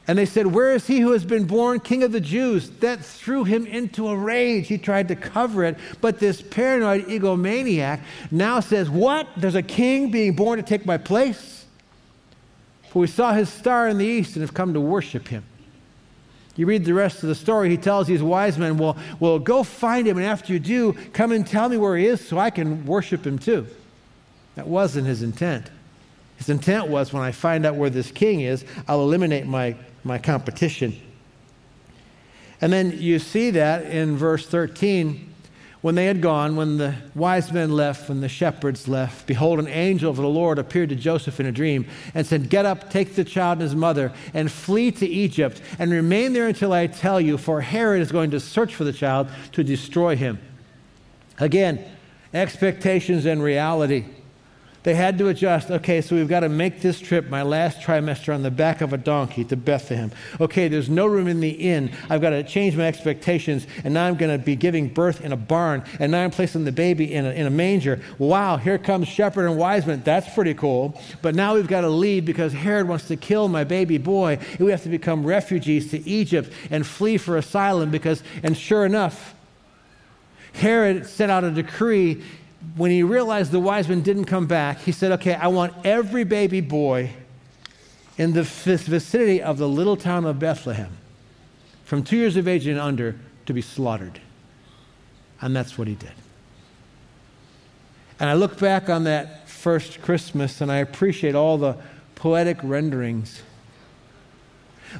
and 0.06 0.18
they 0.18 0.26
said, 0.26 0.46
Where 0.46 0.74
is 0.74 0.86
he 0.86 1.00
who 1.00 1.12
has 1.12 1.24
been 1.24 1.44
born 1.44 1.80
king 1.80 2.02
of 2.02 2.12
the 2.12 2.20
Jews? 2.20 2.68
That 2.80 3.02
threw 3.02 3.44
him 3.44 3.66
into 3.66 4.08
a 4.08 4.16
rage. 4.16 4.68
He 4.68 4.76
tried 4.76 5.08
to 5.08 5.16
cover 5.16 5.64
it. 5.64 5.78
But 6.00 6.18
this 6.18 6.42
paranoid 6.42 7.06
egomaniac 7.06 8.00
now 8.30 8.60
says, 8.60 8.90
What? 8.90 9.28
There's 9.36 9.54
a 9.54 9.62
king 9.62 10.10
being 10.10 10.34
born 10.34 10.58
to 10.58 10.62
take 10.62 10.84
my 10.84 10.98
place? 10.98 11.64
For 12.90 12.98
we 13.00 13.06
saw 13.06 13.32
his 13.32 13.48
star 13.48 13.88
in 13.88 13.98
the 13.98 14.04
east 14.04 14.36
and 14.36 14.42
have 14.42 14.54
come 14.54 14.74
to 14.74 14.80
worship 14.80 15.28
him. 15.28 15.42
You 16.54 16.66
read 16.66 16.84
the 16.84 16.94
rest 16.94 17.22
of 17.24 17.28
the 17.28 17.34
story, 17.34 17.68
he 17.68 17.76
tells 17.76 18.06
these 18.06 18.22
wise 18.22 18.58
men, 18.58 18.76
Well, 18.76 18.98
well 19.18 19.38
go 19.38 19.62
find 19.62 20.06
him, 20.06 20.18
and 20.18 20.26
after 20.26 20.52
you 20.52 20.58
do, 20.58 20.92
come 21.14 21.32
and 21.32 21.46
tell 21.46 21.70
me 21.70 21.78
where 21.78 21.96
he 21.96 22.06
is 22.06 22.26
so 22.26 22.38
I 22.38 22.50
can 22.50 22.84
worship 22.84 23.26
him 23.26 23.38
too. 23.38 23.66
That 24.54 24.68
wasn't 24.68 25.06
his 25.06 25.22
intent. 25.22 25.70
His 26.36 26.50
intent 26.50 26.88
was 26.88 27.12
when 27.12 27.22
I 27.22 27.32
find 27.32 27.64
out 27.64 27.76
where 27.76 27.90
this 27.90 28.10
king 28.10 28.40
is, 28.42 28.64
I'll 28.86 29.02
eliminate 29.02 29.46
my 29.46 29.76
my 30.04 30.18
competition. 30.18 31.00
And 32.60 32.72
then 32.72 32.92
you 32.98 33.18
see 33.18 33.50
that 33.50 33.84
in 33.84 34.16
verse 34.16 34.46
13 34.46 35.32
When 35.80 35.94
they 35.94 36.06
had 36.06 36.22
gone, 36.22 36.56
when 36.56 36.78
the 36.78 36.94
wise 37.14 37.52
men 37.52 37.72
left, 37.72 38.08
when 38.08 38.20
the 38.20 38.28
shepherds 38.28 38.88
left, 38.88 39.26
behold, 39.26 39.58
an 39.58 39.68
angel 39.68 40.10
of 40.10 40.16
the 40.16 40.26
Lord 40.26 40.58
appeared 40.58 40.88
to 40.90 40.94
Joseph 40.94 41.40
in 41.40 41.46
a 41.46 41.52
dream 41.52 41.86
and 42.14 42.26
said, 42.26 42.48
Get 42.48 42.64
up, 42.64 42.90
take 42.90 43.14
the 43.14 43.24
child 43.24 43.58
and 43.58 43.62
his 43.62 43.74
mother, 43.74 44.12
and 44.32 44.50
flee 44.50 44.90
to 44.92 45.06
Egypt, 45.06 45.60
and 45.78 45.90
remain 45.90 46.32
there 46.32 46.48
until 46.48 46.72
I 46.72 46.86
tell 46.86 47.20
you, 47.20 47.36
for 47.36 47.60
Herod 47.60 48.00
is 48.00 48.12
going 48.12 48.30
to 48.30 48.40
search 48.40 48.74
for 48.74 48.84
the 48.84 48.92
child 48.92 49.28
to 49.52 49.64
destroy 49.64 50.16
him. 50.16 50.38
Again, 51.38 51.84
expectations 52.32 53.26
and 53.26 53.42
reality 53.42 54.06
they 54.84 54.94
had 54.94 55.16
to 55.18 55.28
adjust. 55.28 55.70
Okay, 55.70 56.00
so 56.02 56.14
we've 56.14 56.28
got 56.28 56.40
to 56.40 56.48
make 56.50 56.82
this 56.82 57.00
trip, 57.00 57.28
my 57.28 57.42
last 57.42 57.80
trimester, 57.80 58.34
on 58.34 58.42
the 58.42 58.50
back 58.50 58.82
of 58.82 58.92
a 58.92 58.98
donkey 58.98 59.42
to 59.44 59.56
Bethlehem. 59.56 60.12
Okay, 60.40 60.68
there's 60.68 60.90
no 60.90 61.06
room 61.06 61.26
in 61.26 61.40
the 61.40 61.50
inn. 61.50 61.90
I've 62.10 62.20
got 62.20 62.30
to 62.30 62.42
change 62.42 62.76
my 62.76 62.86
expectations, 62.86 63.66
and 63.82 63.94
now 63.94 64.06
I'm 64.06 64.16
going 64.16 64.38
to 64.38 64.44
be 64.44 64.56
giving 64.56 64.88
birth 64.88 65.22
in 65.22 65.32
a 65.32 65.36
barn, 65.36 65.82
and 65.98 66.12
now 66.12 66.22
I'm 66.22 66.30
placing 66.30 66.64
the 66.64 66.72
baby 66.72 67.12
in 67.12 67.24
a, 67.24 67.30
in 67.30 67.46
a 67.46 67.50
manger. 67.50 68.02
Wow, 68.18 68.58
here 68.58 68.76
comes 68.76 69.08
shepherd 69.08 69.46
and 69.46 69.56
wise 69.56 69.86
men. 69.86 70.02
That's 70.04 70.32
pretty 70.34 70.54
cool. 70.54 71.00
But 71.22 71.34
now 71.34 71.54
we've 71.54 71.66
got 71.66 71.80
to 71.80 71.88
leave 71.88 72.26
because 72.26 72.52
Herod 72.52 72.86
wants 72.86 73.08
to 73.08 73.16
kill 73.16 73.48
my 73.48 73.64
baby 73.64 73.96
boy. 73.96 74.38
And 74.50 74.60
we 74.60 74.70
have 74.70 74.82
to 74.82 74.90
become 74.90 75.26
refugees 75.26 75.90
to 75.92 76.08
Egypt 76.08 76.52
and 76.70 76.86
flee 76.86 77.16
for 77.16 77.38
asylum 77.38 77.90
because, 77.90 78.22
and 78.42 78.54
sure 78.54 78.84
enough, 78.84 79.34
Herod 80.52 81.06
sent 81.06 81.32
out 81.32 81.42
a 81.42 81.50
decree 81.50 82.22
when 82.76 82.90
he 82.90 83.02
realized 83.02 83.52
the 83.52 83.60
wise 83.60 83.88
men 83.88 84.02
didn't 84.02 84.24
come 84.24 84.46
back, 84.46 84.80
he 84.80 84.92
said, 84.92 85.12
Okay, 85.12 85.34
I 85.34 85.48
want 85.48 85.74
every 85.84 86.24
baby 86.24 86.60
boy 86.60 87.10
in 88.16 88.32
the 88.32 88.42
vicinity 88.42 89.42
of 89.42 89.58
the 89.58 89.68
little 89.68 89.96
town 89.96 90.24
of 90.24 90.38
Bethlehem, 90.38 90.96
from 91.84 92.02
two 92.02 92.16
years 92.16 92.36
of 92.36 92.46
age 92.46 92.66
and 92.66 92.78
under, 92.78 93.16
to 93.46 93.52
be 93.52 93.60
slaughtered. 93.60 94.20
And 95.40 95.54
that's 95.54 95.76
what 95.76 95.88
he 95.88 95.94
did. 95.94 96.12
And 98.20 98.30
I 98.30 98.34
look 98.34 98.58
back 98.58 98.88
on 98.88 99.04
that 99.04 99.48
first 99.48 100.00
Christmas 100.00 100.60
and 100.60 100.70
I 100.70 100.76
appreciate 100.76 101.34
all 101.34 101.58
the 101.58 101.76
poetic 102.14 102.58
renderings 102.62 103.42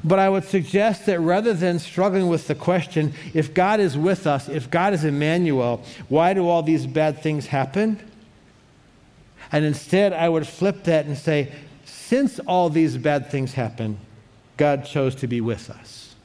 but 0.03 0.19
I 0.19 0.29
would 0.29 0.43
suggest 0.43 1.05
that 1.05 1.19
rather 1.19 1.53
than 1.53 1.79
struggling 1.79 2.27
with 2.27 2.47
the 2.47 2.55
question, 2.55 3.13
if 3.33 3.53
God 3.53 3.79
is 3.79 3.97
with 3.97 4.27
us, 4.27 4.49
if 4.49 4.69
God 4.69 4.93
is 4.93 5.03
Emmanuel, 5.03 5.83
why 6.09 6.33
do 6.33 6.47
all 6.47 6.63
these 6.63 6.85
bad 6.85 7.21
things 7.21 7.47
happen? 7.47 7.99
And 9.51 9.63
instead, 9.63 10.13
I 10.13 10.29
would 10.29 10.47
flip 10.47 10.83
that 10.85 11.05
and 11.05 11.17
say, 11.17 11.51
since 11.85 12.39
all 12.39 12.69
these 12.69 12.97
bad 12.97 13.29
things 13.29 13.53
happen, 13.53 13.99
God 14.57 14.85
chose 14.85 15.15
to 15.15 15.27
be 15.27 15.41
with 15.41 15.69
us. 15.69 16.15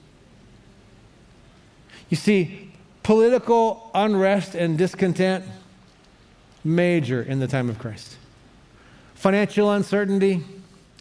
You 2.08 2.16
see, 2.16 2.70
political 3.02 3.90
unrest 3.94 4.54
and 4.54 4.76
discontent, 4.76 5.44
major 6.64 7.22
in 7.22 7.38
the 7.38 7.46
time 7.46 7.70
of 7.70 7.78
Christ. 7.78 8.16
Financial 9.14 9.70
uncertainty, 9.70 10.42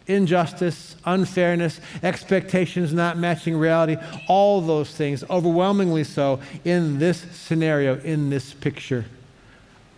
injustice, 0.09 0.95
unfairness, 1.05 1.79
expectations 2.03 2.91
not 2.93 3.17
matching 3.17 3.55
reality, 3.55 3.95
all 4.27 4.59
those 4.59 4.91
things, 4.91 5.23
overwhelmingly 5.29 6.03
so 6.03 6.39
in 6.65 6.99
this 6.99 7.19
scenario, 7.31 7.99
in 7.99 8.29
this 8.29 8.53
picture. 8.53 9.05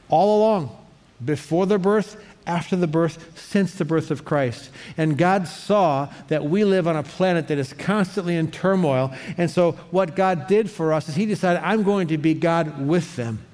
All 0.10 0.40
along, 0.40 0.78
before 1.24 1.66
the 1.66 1.80
birth, 1.80 2.22
after 2.46 2.76
the 2.76 2.88
birth, 2.88 3.40
since 3.40 3.76
the 3.76 3.86
birth 3.86 4.12
of 4.12 4.26
Christ. 4.26 4.72
And 4.98 5.18
God 5.18 5.48
saw 5.48 6.10
that 6.28 6.44
we 6.44 6.66
live 6.66 6.88
on 6.88 6.96
a 6.96 7.04
planet 7.04 7.48
that 7.48 7.58
is 7.58 7.72
constantly 7.74 8.36
in 8.36 8.52
turmoil. 8.52 9.14
And 9.38 9.50
so, 9.50 9.74
what 9.92 10.16
God 10.16 10.48
did 10.48 10.70
for 10.70 10.92
us 10.92 11.08
is 11.08 11.16
He 11.16 11.26
decided, 11.26 11.62
I'm 11.64 11.84
going 11.84 12.08
to 12.08 12.18
be 12.18 12.34
God 12.34 12.86
with 12.86 13.16
them 13.16 13.46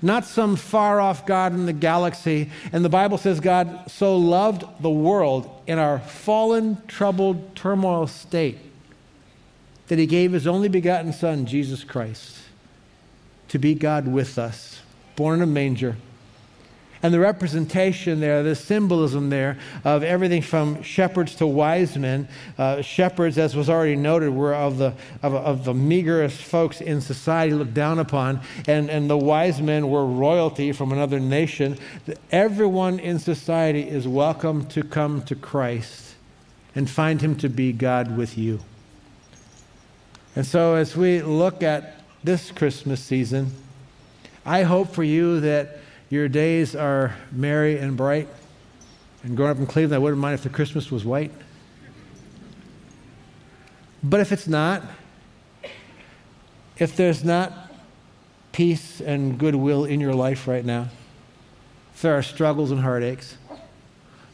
not 0.00 0.24
some 0.24 0.56
far 0.56 1.00
off 1.00 1.26
God 1.26 1.52
in 1.52 1.66
the 1.66 1.72
galaxy. 1.72 2.50
And 2.72 2.84
the 2.84 2.88
Bible 2.88 3.18
says 3.18 3.40
God 3.40 3.90
so 3.90 4.16
loved 4.16 4.64
the 4.80 4.90
world 4.90 5.50
in 5.66 5.78
our 5.78 5.98
fallen, 5.98 6.80
troubled, 6.86 7.54
turmoil 7.56 8.06
state 8.06 8.58
that 9.88 9.98
he 9.98 10.06
gave 10.06 10.32
his 10.32 10.46
only 10.46 10.68
begotten 10.68 11.12
Son, 11.12 11.44
Jesus 11.44 11.84
Christ, 11.84 12.38
to 13.48 13.58
be 13.58 13.74
God 13.74 14.08
with 14.08 14.38
us, 14.38 14.80
born 15.16 15.36
in 15.36 15.42
a 15.42 15.46
manger 15.46 15.96
and 17.02 17.12
the 17.12 17.18
representation 17.18 18.20
there, 18.20 18.42
the 18.42 18.54
symbolism 18.54 19.28
there 19.28 19.58
of 19.84 20.04
everything 20.04 20.40
from 20.40 20.82
shepherds 20.82 21.34
to 21.36 21.46
wise 21.46 21.96
men. 21.98 22.28
Uh, 22.56 22.80
shepherds, 22.80 23.38
as 23.38 23.56
was 23.56 23.68
already 23.68 23.96
noted, 23.96 24.30
were 24.30 24.54
of 24.54 24.78
the, 24.78 24.94
of, 25.22 25.34
of 25.34 25.64
the 25.64 25.74
meagerest 25.74 26.38
folks 26.38 26.80
in 26.80 27.00
society 27.00 27.52
looked 27.52 27.74
down 27.74 27.98
upon, 27.98 28.40
and, 28.68 28.88
and 28.88 29.10
the 29.10 29.18
wise 29.18 29.60
men 29.60 29.88
were 29.90 30.06
royalty 30.06 30.70
from 30.70 30.92
another 30.92 31.18
nation. 31.18 31.76
Everyone 32.30 33.00
in 33.00 33.18
society 33.18 33.88
is 33.88 34.06
welcome 34.06 34.66
to 34.66 34.82
come 34.82 35.22
to 35.22 35.34
Christ 35.34 36.14
and 36.74 36.88
find 36.88 37.20
him 37.20 37.34
to 37.36 37.48
be 37.48 37.72
God 37.72 38.16
with 38.16 38.38
you. 38.38 38.60
And 40.34 40.46
so, 40.46 40.76
as 40.76 40.96
we 40.96 41.20
look 41.20 41.62
at 41.62 42.00
this 42.24 42.50
Christmas 42.50 43.02
season, 43.02 43.52
I 44.46 44.62
hope 44.62 44.88
for 44.88 45.04
you 45.04 45.40
that 45.40 45.78
your 46.12 46.28
days 46.28 46.76
are 46.76 47.16
merry 47.30 47.78
and 47.78 47.96
bright. 47.96 48.28
And 49.22 49.34
growing 49.34 49.52
up 49.52 49.56
in 49.56 49.66
Cleveland, 49.66 49.94
I 49.94 49.98
wouldn't 49.98 50.20
mind 50.20 50.34
if 50.34 50.42
the 50.42 50.50
Christmas 50.50 50.90
was 50.90 51.06
white. 51.06 51.32
But 54.02 54.20
if 54.20 54.30
it's 54.30 54.46
not, 54.46 54.82
if 56.76 56.96
there's 56.96 57.24
not 57.24 57.50
peace 58.52 59.00
and 59.00 59.38
goodwill 59.38 59.86
in 59.86 60.00
your 60.00 60.12
life 60.12 60.46
right 60.46 60.66
now, 60.66 60.88
if 61.94 62.02
there 62.02 62.12
are 62.12 62.22
struggles 62.22 62.70
and 62.70 62.80
heartaches, 62.80 63.38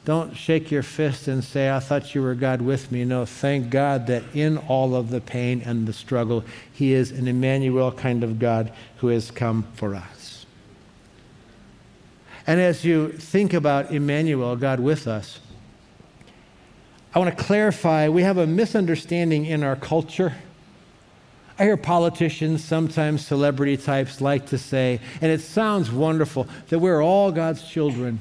don't 0.04 0.36
shake 0.36 0.72
your 0.72 0.82
fist 0.82 1.28
and 1.28 1.44
say, 1.44 1.70
I 1.70 1.78
thought 1.78 2.12
you 2.12 2.22
were 2.22 2.34
God 2.34 2.60
with 2.60 2.90
me. 2.90 3.04
No, 3.04 3.24
thank 3.24 3.70
God 3.70 4.08
that 4.08 4.24
in 4.34 4.58
all 4.58 4.96
of 4.96 5.10
the 5.10 5.20
pain 5.20 5.62
and 5.64 5.86
the 5.86 5.92
struggle, 5.92 6.42
He 6.72 6.92
is 6.92 7.12
an 7.12 7.28
Emmanuel 7.28 7.92
kind 7.92 8.24
of 8.24 8.40
God 8.40 8.72
who 8.96 9.08
has 9.08 9.30
come 9.30 9.64
for 9.74 9.94
us. 9.94 10.17
And 12.48 12.62
as 12.62 12.82
you 12.82 13.12
think 13.12 13.52
about 13.52 13.92
Emmanuel, 13.92 14.56
God 14.56 14.80
with 14.80 15.06
us, 15.06 15.38
I 17.14 17.18
want 17.18 17.36
to 17.36 17.44
clarify 17.44 18.08
we 18.08 18.22
have 18.22 18.38
a 18.38 18.46
misunderstanding 18.46 19.44
in 19.44 19.62
our 19.62 19.76
culture. 19.76 20.32
I 21.58 21.64
hear 21.64 21.76
politicians, 21.76 22.64
sometimes 22.64 23.26
celebrity 23.26 23.76
types, 23.76 24.22
like 24.22 24.46
to 24.46 24.56
say, 24.56 24.98
and 25.20 25.30
it 25.30 25.42
sounds 25.42 25.92
wonderful, 25.92 26.48
that 26.70 26.78
we're 26.78 27.02
all 27.02 27.30
God's 27.32 27.68
children. 27.68 28.18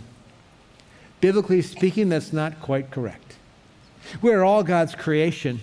Biblically 1.21 1.61
speaking, 1.61 2.09
that's 2.09 2.33
not 2.33 2.59
quite 2.59 2.91
correct. 2.91 3.37
We're 4.21 4.43
all 4.43 4.61
God's 4.61 4.93
creation. 4.93 5.61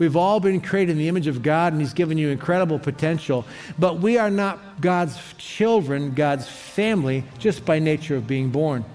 We've 0.00 0.16
all 0.16 0.40
been 0.40 0.62
created 0.62 0.92
in 0.92 0.98
the 0.98 1.08
image 1.08 1.26
of 1.26 1.42
God, 1.42 1.74
and 1.74 1.82
He's 1.82 1.92
given 1.92 2.16
you 2.16 2.30
incredible 2.30 2.78
potential. 2.78 3.44
But 3.78 4.00
we 4.00 4.16
are 4.16 4.30
not 4.30 4.80
God's 4.80 5.20
children, 5.36 6.14
God's 6.14 6.48
family, 6.48 7.22
just 7.38 7.66
by 7.66 7.80
nature 7.80 8.16
of 8.16 8.26
being 8.26 8.48
born. 8.48 8.86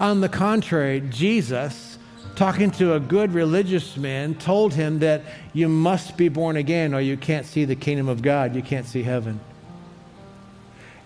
On 0.00 0.20
the 0.20 0.28
contrary, 0.28 1.00
Jesus, 1.08 1.96
talking 2.34 2.72
to 2.72 2.94
a 2.94 3.00
good 3.00 3.32
religious 3.32 3.96
man, 3.96 4.34
told 4.34 4.74
him 4.74 4.98
that 4.98 5.22
you 5.52 5.68
must 5.68 6.16
be 6.16 6.28
born 6.28 6.56
again 6.56 6.92
or 6.92 7.00
you 7.00 7.16
can't 7.16 7.46
see 7.46 7.64
the 7.64 7.76
kingdom 7.76 8.08
of 8.08 8.20
God, 8.20 8.56
you 8.56 8.62
can't 8.62 8.84
see 8.84 9.04
heaven. 9.04 9.38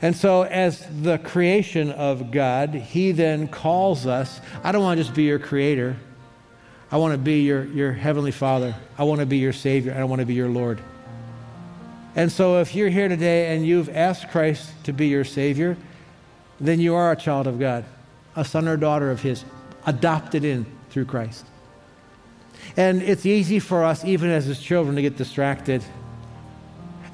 And 0.01 0.17
so, 0.17 0.45
as 0.45 0.87
the 1.03 1.19
creation 1.19 1.93
of 1.93 2.31
God, 2.31 2.71
He 2.71 3.13
then 3.13 3.49
calls 3.49 4.07
us 4.07 4.41
I 4.65 4.73
don't 4.73 4.83
want 4.83 4.97
to 4.97 5.05
just 5.05 5.15
be 5.15 5.25
your 5.25 5.39
creator. 5.39 5.99
I 6.93 6.99
want 6.99 7.13
to 7.13 7.19
be 7.19 7.41
your, 7.41 7.65
your 7.65 7.93
Heavenly 7.93 8.33
Father. 8.33 8.75
I 8.99 9.05
want 9.05 9.21
to 9.21 9.27
be 9.27 9.39
your 9.39 9.55
Savior. 9.55 9.95
I 9.95 10.05
want 10.05 10.21
to 10.21 10.27
be 10.27 10.35
your 10.35 10.51
Lord. 10.51 10.79
And 12.15 12.31
so, 12.31 12.61
if 12.61 12.75
you're 12.75 12.91
here 12.91 13.09
today 13.09 13.57
and 13.57 13.67
you've 13.67 13.89
asked 13.89 14.31
Christ 14.31 14.71
to 14.85 14.93
be 14.93 15.09
your 15.09 15.25
Savior, 15.25 15.79
then 16.61 16.81
you 16.81 16.95
are 16.95 17.11
a 17.11 17.17
child 17.17 17.47
of 17.47 17.59
God, 17.59 17.87
a 18.37 18.45
son 18.45 18.69
or 18.69 18.77
daughter 18.77 19.11
of 19.11 19.23
His, 19.23 19.43
adopted 19.87 20.45
in 20.45 20.67
through 20.91 21.07
Christ. 21.07 21.47
And 22.77 23.01
it's 23.01 23.25
easy 23.25 23.59
for 23.59 23.85
us, 23.85 24.05
even 24.05 24.29
as 24.29 24.45
His 24.45 24.61
children, 24.61 24.95
to 24.97 25.03
get 25.03 25.17
distracted. 25.17 25.83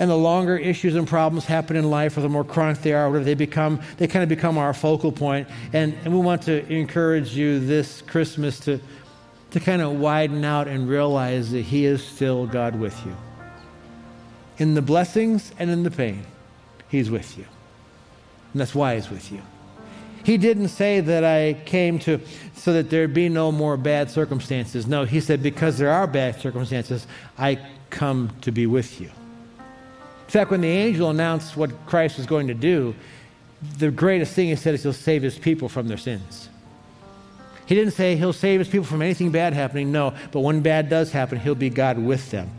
And 0.01 0.11
the 0.11 0.17
longer 0.17 0.57
issues 0.57 0.97
and 0.97 1.07
problems 1.07 1.45
happen 1.45 1.77
in 1.77 1.89
life, 1.89 2.17
or 2.17 2.21
the 2.21 2.29
more 2.29 2.45
chronic 2.45 2.83
they 2.83 2.95
are, 2.95 3.09
whatever 3.09 3.25
they 3.25 3.35
become, 3.35 3.81
they 3.99 4.09
kind 4.09 4.25
of 4.25 4.29
become 4.29 4.59
our 4.59 4.75
focal 4.75 5.13
point. 5.13 5.47
And, 5.73 5.97
and 6.05 6.13
we 6.13 6.19
want 6.19 6.43
to 6.43 6.67
encourage 6.67 7.37
you 7.37 7.61
this 7.61 8.03
Christmas 8.03 8.59
to 8.61 8.81
to 9.51 9.61
kind 9.61 9.81
of 9.83 9.93
widen 9.93 10.45
out 10.45 10.69
and 10.69 10.89
realize 10.89 11.51
that 11.53 11.63
He 11.63 11.85
is 11.85 12.03
still 12.03 12.47
God 12.47 12.79
with 12.79 12.99
you. 13.07 13.17
In 14.59 14.75
the 14.75 14.83
blessings 14.83 15.53
and 15.59 15.71
in 15.71 15.83
the 15.83 15.91
pain, 15.91 16.25
He's 16.89 17.11
with 17.11 17.39
you. 17.39 17.45
And 18.53 18.61
that's 18.61 18.75
why 18.75 18.97
He's 18.97 19.11
with 19.11 19.33
you. 19.33 19.43
He 20.25 20.37
didn't 20.37 20.69
say 20.69 21.01
that 21.01 21.25
I 21.25 21.55
came 21.65 21.99
to 22.01 22.21
so 22.55 22.73
that 22.73 22.91
there'd 22.91 23.15
be 23.15 23.29
no 23.29 23.51
more 23.51 23.77
bad 23.77 24.11
circumstances. 24.11 24.87
No, 24.87 25.05
He 25.05 25.21
said, 25.21 25.43
because 25.43 25.79
there 25.79 25.91
are 25.91 26.07
bad 26.07 26.41
circumstances, 26.41 27.07
I 27.39 27.59
come 27.91 28.31
to 28.43 28.53
be 28.53 28.67
with 28.67 29.01
you. 29.01 29.11
In 29.59 30.33
fact, 30.33 30.51
when 30.51 30.61
the 30.61 30.69
angel 30.69 31.09
announced 31.09 31.57
what 31.57 31.71
Christ 31.87 32.19
was 32.19 32.27
going 32.27 32.49
to 32.49 32.55
do, 32.55 32.95
the 33.79 33.91
greatest 33.91 34.35
thing 34.35 34.49
he 34.49 34.57
said 34.57 34.75
is 34.75 34.83
he'll 34.83 34.93
save 34.93 35.23
his 35.23 35.39
people 35.39 35.69
from 35.69 35.89
their 35.89 35.97
sins. 35.97 36.49
He 37.69 37.75
didn't 37.75 37.93
say 37.93 38.17
he'll 38.17 38.33
save 38.33 38.61
his 38.61 38.69
people 38.69 38.87
from 38.87 39.03
anything 39.03 39.31
bad 39.31 39.53
happening, 39.53 39.93
no, 39.93 40.15
but 40.33 40.41
when 40.41 40.63
bad 40.63 40.89
does 40.89 41.13
happen, 41.13 41.39
he'll 41.39 41.55
be 41.55 41.69
God 41.69 41.99
with 41.99 42.31
them. 42.31 42.51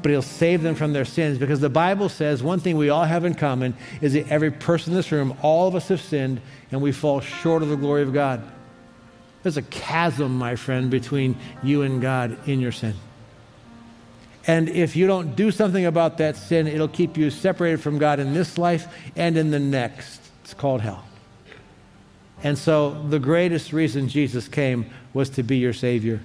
But 0.00 0.10
he'll 0.10 0.22
save 0.22 0.62
them 0.62 0.74
from 0.74 0.94
their 0.94 1.04
sins 1.04 1.36
because 1.36 1.60
the 1.60 1.68
Bible 1.68 2.08
says 2.08 2.42
one 2.42 2.60
thing 2.60 2.78
we 2.78 2.88
all 2.88 3.04
have 3.04 3.26
in 3.26 3.34
common 3.34 3.74
is 4.00 4.14
that 4.14 4.32
every 4.32 4.50
person 4.50 4.94
in 4.94 4.96
this 4.96 5.12
room, 5.12 5.36
all 5.42 5.68
of 5.68 5.74
us 5.74 5.88
have 5.88 6.00
sinned 6.00 6.40
and 6.70 6.80
we 6.80 6.90
fall 6.90 7.20
short 7.20 7.62
of 7.62 7.68
the 7.68 7.76
glory 7.76 8.00
of 8.00 8.14
God. 8.14 8.42
There's 9.42 9.58
a 9.58 9.62
chasm, 9.62 10.38
my 10.38 10.56
friend, 10.56 10.90
between 10.90 11.36
you 11.62 11.82
and 11.82 12.00
God 12.00 12.48
in 12.48 12.58
your 12.58 12.72
sin. 12.72 12.94
And 14.46 14.70
if 14.70 14.96
you 14.96 15.06
don't 15.06 15.36
do 15.36 15.50
something 15.50 15.84
about 15.84 16.16
that 16.16 16.36
sin, 16.36 16.66
it'll 16.66 16.88
keep 16.88 17.18
you 17.18 17.28
separated 17.30 17.82
from 17.82 17.98
God 17.98 18.20
in 18.20 18.32
this 18.32 18.56
life 18.56 18.86
and 19.16 19.36
in 19.36 19.50
the 19.50 19.58
next. 19.58 20.22
It's 20.44 20.54
called 20.54 20.80
hell. 20.80 21.04
And 22.46 22.56
so 22.56 23.02
the 23.08 23.18
greatest 23.18 23.72
reason 23.72 24.08
Jesus 24.08 24.46
came 24.46 24.88
was 25.12 25.30
to 25.30 25.42
be 25.42 25.56
your 25.56 25.72
Savior, 25.72 26.20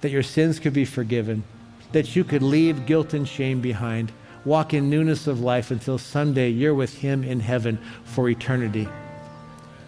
that 0.00 0.10
your 0.10 0.24
sins 0.24 0.58
could 0.58 0.72
be 0.72 0.84
forgiven, 0.84 1.44
that 1.92 2.16
you 2.16 2.24
could 2.24 2.42
leave 2.42 2.86
guilt 2.86 3.14
and 3.14 3.26
shame 3.28 3.60
behind, 3.60 4.10
walk 4.44 4.74
in 4.74 4.90
newness 4.90 5.28
of 5.28 5.38
life 5.38 5.70
until 5.70 5.96
someday 5.96 6.48
you're 6.48 6.74
with 6.74 6.92
Him 6.92 7.22
in 7.22 7.38
heaven 7.38 7.78
for 8.02 8.28
eternity. 8.28 8.88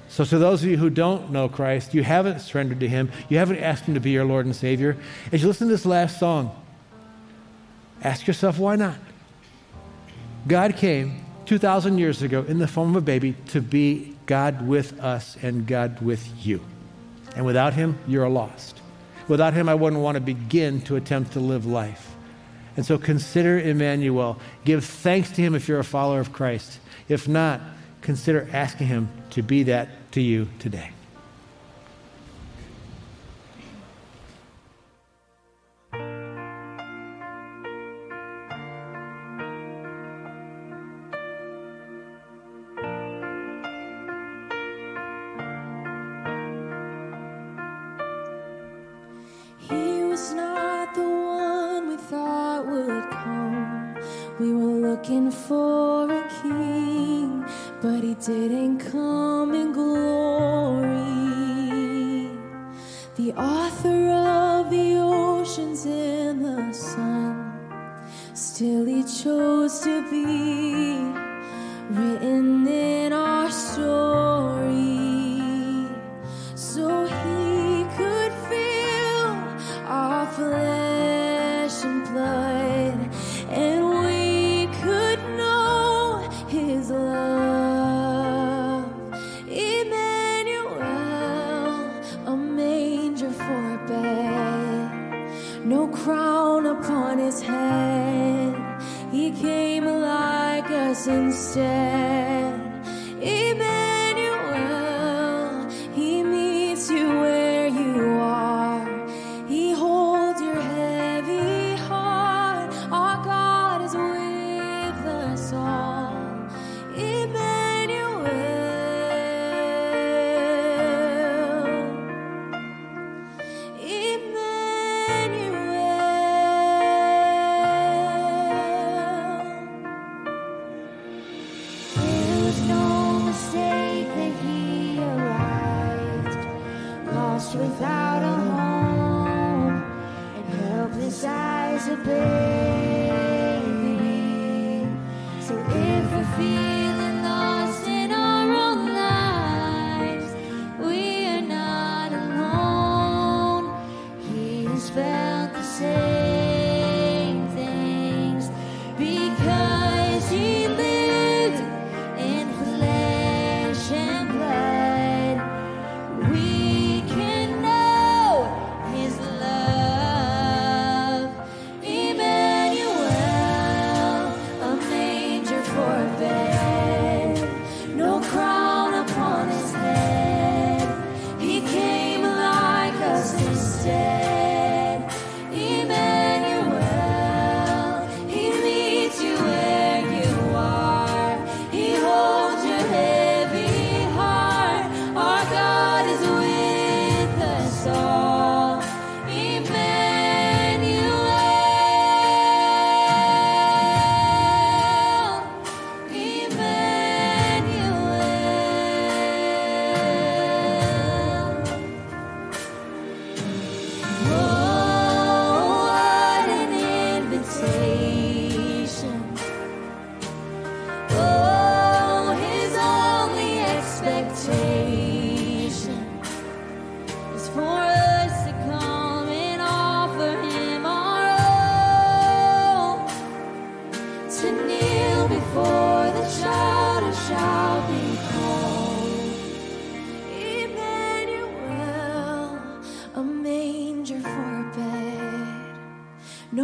So, 0.09 0.25
to 0.25 0.39
those 0.39 0.63
of 0.63 0.71
you 0.71 0.77
who 0.77 0.89
don't 0.89 1.33
know 1.33 1.49
Christ, 1.49 1.95
you 1.95 2.05
haven't 2.05 2.39
surrendered 2.39 2.79
to 2.79 2.89
Him, 2.89 3.11
you 3.29 3.39
haven't 3.39 3.59
asked 3.59 3.87
Him 3.87 3.95
to 3.95 4.01
be 4.01 4.13
your 4.13 4.25
Lord 4.25 4.47
and 4.47 4.55
Savior, 4.55 4.97
as 5.33 5.43
you 5.43 5.49
listen 5.49 5.67
to 5.67 5.75
this 5.75 5.85
last 5.85 6.21
song, 6.21 6.55
ask 8.05 8.29
yourself 8.29 8.57
why 8.57 8.77
not? 8.77 8.99
God 10.47 10.77
came 10.77 11.25
2,000 11.47 11.99
years 11.99 12.23
ago 12.23 12.45
in 12.47 12.61
the 12.61 12.69
form 12.69 12.91
of 12.91 13.03
a 13.03 13.05
baby 13.05 13.35
to 13.49 13.61
be 13.61 14.15
God 14.31 14.65
with 14.65 15.01
us 15.01 15.37
and 15.43 15.67
God 15.67 16.01
with 16.01 16.25
you. 16.47 16.61
And 17.35 17.45
without 17.45 17.75
Him, 17.75 17.99
you're 18.07 18.29
lost. 18.29 18.81
Without 19.27 19.55
Him, 19.55 19.69
I 19.69 19.75
wouldn't 19.75 20.01
want 20.01 20.15
to 20.15 20.21
begin 20.21 20.83
to 20.83 20.95
attempt 20.95 21.33
to 21.33 21.41
live 21.41 21.67
life. 21.67 22.15
And 22.77 22.87
so 22.87 22.97
consider 22.97 23.59
Emmanuel. 23.59 24.39
Give 24.65 24.85
thanks 24.85 25.33
to 25.33 25.43
Him 25.43 25.57
if 25.57 25.67
you're 25.67 25.81
a 25.81 25.85
follower 25.85 26.21
of 26.21 26.33
Christ. 26.33 26.79
If 27.09 27.27
not, 27.27 27.61
consider 28.03 28.49
asking 28.53 28.87
Him 28.87 29.09
to 29.31 29.43
be 29.43 29.65
that 29.65 29.89
to 30.13 30.21
you 30.21 30.47
today. 30.61 30.91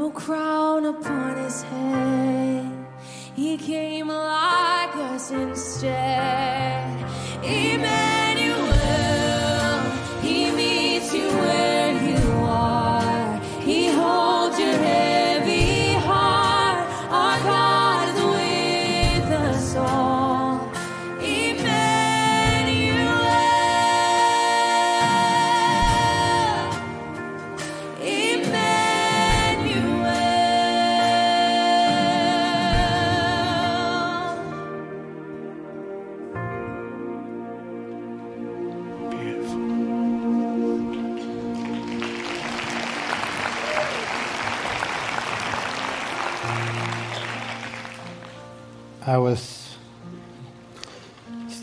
No 0.06 0.12
crown 0.12 0.84
upon 0.86 1.36
his 1.36 1.62
head. 1.62 2.86
He 3.34 3.56
came 3.58 4.08
like 4.08 4.94
us 4.96 5.30
instead. 5.32 6.86
Emmanuel, 7.42 8.15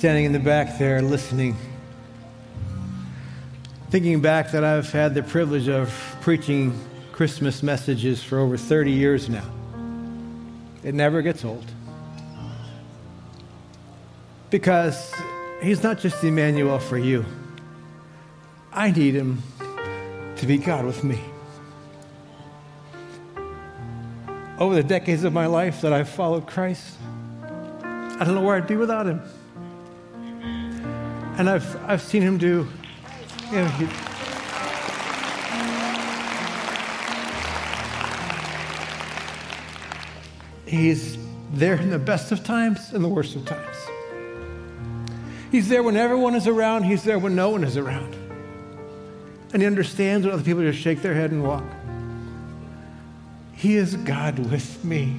standing 0.03 0.25
in 0.25 0.33
the 0.33 0.39
back 0.39 0.77
there 0.77 1.01
listening, 1.01 1.55
thinking 3.89 4.19
back 4.19 4.51
that 4.51 4.61
I've 4.61 4.91
had 4.91 5.15
the 5.15 5.23
privilege 5.23 5.69
of 5.69 5.89
preaching 6.19 6.77
Christmas 7.13 7.63
messages 7.63 8.21
for 8.21 8.37
over 8.39 8.57
30 8.57 8.91
years 8.91 9.29
now. 9.29 9.49
It 10.83 10.93
never 10.93 11.21
gets 11.21 11.45
old. 11.45 11.63
Because 14.49 15.15
he's 15.61 15.83
not 15.83 15.99
just 15.99 16.21
Emmanuel 16.21 16.79
for 16.79 16.97
you. 16.97 17.23
I 18.73 18.91
need 18.91 19.15
him 19.15 19.41
to 20.35 20.45
be 20.45 20.57
God 20.57 20.83
with 20.83 21.01
me. 21.05 21.21
Over 24.59 24.75
the 24.75 24.83
decades 24.83 25.23
of 25.23 25.31
my 25.31 25.45
life 25.45 25.79
that 25.79 25.93
I've 25.93 26.09
followed 26.09 26.45
Christ, 26.45 26.97
I 27.81 28.25
don't 28.25 28.35
know 28.35 28.41
where 28.41 28.57
I'd 28.57 28.67
be 28.67 28.75
without 28.75 29.07
him. 29.07 29.21
And 31.37 31.49
I've, 31.49 31.89
I've 31.89 32.01
seen 32.01 32.21
him 32.21 32.37
do, 32.37 32.67
you 33.51 33.57
know, 33.57 33.67
he, 33.67 33.87
he's 40.69 41.17
there 41.53 41.75
in 41.75 41.89
the 41.89 41.99
best 41.99 42.31
of 42.31 42.43
times 42.43 42.93
and 42.93 43.03
the 43.03 43.09
worst 43.09 43.35
of 43.35 43.45
times. 43.45 43.75
He's 45.51 45.69
there 45.69 45.83
when 45.83 45.97
everyone 45.97 46.35
is 46.35 46.47
around, 46.47 46.83
he's 46.83 47.03
there 47.03 47.19
when 47.19 47.35
no 47.35 47.49
one 47.49 47.63
is 47.63 47.77
around. 47.77 48.15
And 49.53 49.61
he 49.61 49.67
understands 49.67 50.25
when 50.25 50.33
other 50.33 50.43
people 50.43 50.61
just 50.61 50.79
shake 50.79 51.01
their 51.01 51.13
head 51.13 51.31
and 51.31 51.43
walk. 51.43 51.63
He 53.53 53.75
is 53.75 53.95
God 53.95 54.39
with 54.39 54.83
me 54.83 55.15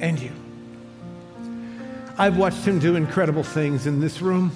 and 0.00 0.20
you. 0.20 0.32
I've 2.18 2.36
watched 2.36 2.64
him 2.64 2.78
do 2.78 2.96
incredible 2.96 3.42
things 3.42 3.86
in 3.86 4.00
this 4.00 4.20
room. 4.20 4.50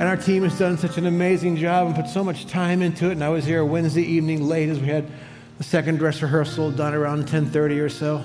And 0.00 0.08
our 0.08 0.16
team 0.16 0.44
has 0.44 0.58
done 0.58 0.78
such 0.78 0.96
an 0.96 1.04
amazing 1.04 1.56
job 1.56 1.86
and 1.86 1.94
put 1.94 2.08
so 2.08 2.24
much 2.24 2.46
time 2.46 2.80
into 2.80 3.10
it. 3.10 3.12
And 3.12 3.22
I 3.22 3.28
was 3.28 3.44
here 3.44 3.62
Wednesday 3.66 4.00
evening 4.00 4.48
late 4.48 4.70
as 4.70 4.80
we 4.80 4.86
had 4.86 5.06
the 5.58 5.62
second 5.62 5.98
dress 5.98 6.22
rehearsal 6.22 6.70
done 6.70 6.94
around 6.94 7.28
10:30 7.28 7.78
or 7.78 7.90
so. 7.90 8.24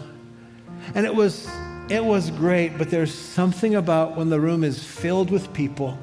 And 0.96 1.06
it 1.06 1.14
was 1.14 1.50
it 1.90 2.04
was 2.04 2.32
great, 2.32 2.78
but 2.78 2.90
there's 2.90 3.14
something 3.14 3.76
about 3.76 4.16
when 4.16 4.30
the 4.30 4.40
room 4.40 4.64
is 4.64 4.82
filled 4.82 5.30
with 5.30 5.52
people. 5.52 5.98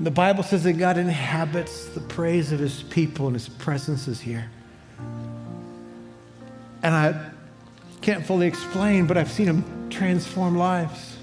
The 0.00 0.10
Bible 0.10 0.42
says 0.42 0.64
that 0.64 0.74
God 0.74 0.98
inhabits 0.98 1.86
the 1.86 2.00
praise 2.00 2.52
of 2.52 2.58
his 2.58 2.82
people 2.82 3.26
and 3.26 3.34
his 3.34 3.48
presence 3.48 4.06
is 4.06 4.20
here. 4.20 4.50
And 6.82 6.94
I 6.94 7.30
can't 8.02 8.26
fully 8.26 8.46
explain, 8.46 9.06
but 9.06 9.16
I've 9.16 9.32
seen 9.32 9.46
him 9.46 9.88
transform 9.88 10.58
lives. 10.58 11.16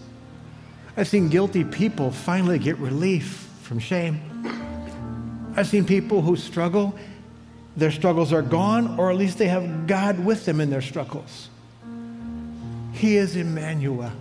I've 0.97 1.07
seen 1.07 1.29
guilty 1.29 1.63
people 1.63 2.09
finally 2.09 2.57
get 2.57 2.79
relief 2.79 3.40
from 3.71 3.79
shame. 3.79 4.19
I've 5.55 5.65
seen 5.65 5.85
people 5.85 6.21
who 6.21 6.35
struggle, 6.35 6.93
their 7.77 7.89
struggles 7.89 8.33
are 8.33 8.41
gone, 8.41 8.99
or 8.99 9.09
at 9.09 9.15
least 9.15 9.37
they 9.37 9.47
have 9.47 9.87
God 9.87 10.19
with 10.19 10.43
them 10.43 10.59
in 10.59 10.69
their 10.69 10.81
struggles. 10.81 11.47
He 12.91 13.15
is 13.15 13.37
Emmanuel. 13.37 14.11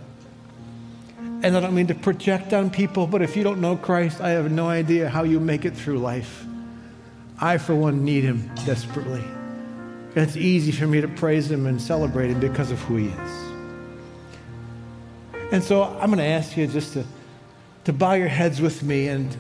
And 1.18 1.56
I 1.56 1.58
don't 1.58 1.74
mean 1.74 1.88
to 1.88 1.96
project 1.96 2.52
on 2.52 2.70
people, 2.70 3.08
but 3.08 3.22
if 3.22 3.36
you 3.36 3.42
don't 3.42 3.60
know 3.60 3.74
Christ, 3.74 4.20
I 4.20 4.30
have 4.30 4.52
no 4.52 4.68
idea 4.68 5.08
how 5.08 5.24
you 5.24 5.40
make 5.40 5.64
it 5.64 5.76
through 5.76 5.98
life. 5.98 6.44
I, 7.40 7.58
for 7.58 7.74
one, 7.74 8.04
need 8.04 8.22
him 8.22 8.54
desperately. 8.64 9.24
It's 10.14 10.36
easy 10.36 10.70
for 10.70 10.86
me 10.86 11.00
to 11.00 11.08
praise 11.08 11.50
him 11.50 11.66
and 11.66 11.82
celebrate 11.82 12.30
him 12.30 12.38
because 12.38 12.70
of 12.70 12.78
who 12.82 12.98
he 12.98 13.06
is. 13.08 13.30
And 15.52 15.60
so 15.60 15.82
I'm 15.82 16.06
going 16.06 16.18
to 16.18 16.24
ask 16.24 16.56
you 16.56 16.68
just 16.68 16.92
to, 16.92 17.04
to 17.84 17.92
bow 17.92 18.14
your 18.14 18.28
heads 18.28 18.60
with 18.60 18.82
me 18.82 19.08
and 19.08 19.36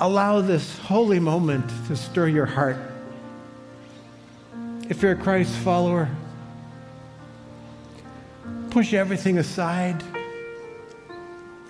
allow 0.00 0.40
this 0.40 0.78
holy 0.78 1.18
moment 1.18 1.64
to 1.86 1.96
stir 1.96 2.28
your 2.28 2.46
heart. 2.46 2.76
If 4.88 5.02
you're 5.02 5.12
a 5.12 5.16
Christ 5.16 5.54
follower, 5.56 6.08
push 8.70 8.94
everything 8.94 9.38
aside 9.38 10.02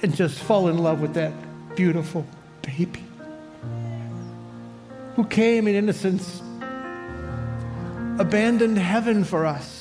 and 0.03 0.15
just 0.15 0.39
fall 0.39 0.69
in 0.69 0.79
love 0.79 1.01
with 1.01 1.15
that 1.15 1.33
beautiful 1.75 2.27
baby 2.63 3.03
who 5.17 5.25
came 5.25 5.67
in 5.67 5.75
innocence, 5.75 6.41
abandoned 8.21 8.79
heaven 8.79 9.25
for 9.25 9.47
us, 9.47 9.78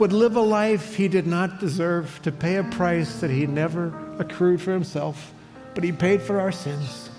would 0.00 0.12
live 0.14 0.34
a 0.34 0.40
life 0.40 0.94
he 0.94 1.08
did 1.08 1.26
not 1.26 1.60
deserve, 1.60 2.20
to 2.22 2.32
pay 2.32 2.56
a 2.56 2.64
price 2.64 3.20
that 3.20 3.30
he 3.30 3.46
never 3.46 3.92
accrued 4.18 4.60
for 4.60 4.72
himself, 4.72 5.32
but 5.74 5.84
he 5.84 5.92
paid 5.92 6.22
for 6.22 6.40
our 6.40 6.50
sins 6.50 7.10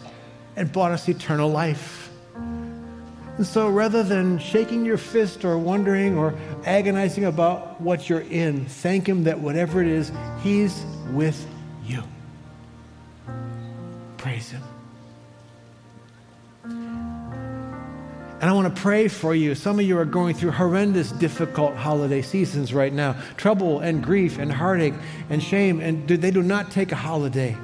and 0.56 0.72
bought 0.72 0.91
us 0.91 1.08
eternal 1.08 1.50
life. 1.50 2.10
And 2.36 3.46
so 3.46 3.70
rather 3.70 4.02
than 4.04 4.39
shaking 4.39 4.84
your 4.84 4.98
fist 4.98 5.46
or 5.46 5.58
wondering 5.60 6.17
or 6.17 6.34
agonizing 6.65 7.26
about 7.26 7.80
what 7.80 8.10
you're 8.10 8.22
in, 8.22 8.65
thank 8.65 9.08
him 9.08 9.24
that 9.26 9.39
whatever 9.39 9.82
it 9.82 9.88
is, 9.88 10.12
he's 10.44 10.84
with 11.12 11.48
you. 11.86 12.04
Praise 14.17 14.50
him. 14.50 14.62
And 18.42 18.50
I 18.50 18.54
want 18.54 18.76
to 18.76 18.82
pray 18.82 19.08
for 19.08 19.36
you. 19.36 19.54
Some 19.54 19.80
of 19.80 19.86
you 19.86 20.00
are 20.00 20.06
going 20.06 20.34
through 20.34 20.50
horrendous, 20.50 21.12
difficult 21.12 21.76
holiday 21.76 22.24
seasons 22.24 22.74
right 22.74 22.92
now 22.92 23.16
trouble 23.38 23.82
and 23.82 24.04
grief 24.04 24.40
and 24.40 24.52
heartache 24.52 24.96
and 25.30 25.44
shame, 25.44 25.80
and 25.80 26.08
they 26.08 26.32
do 26.32 26.42
not 26.42 26.72
take 26.72 26.92
a 26.92 26.96
holiday. 26.96 27.56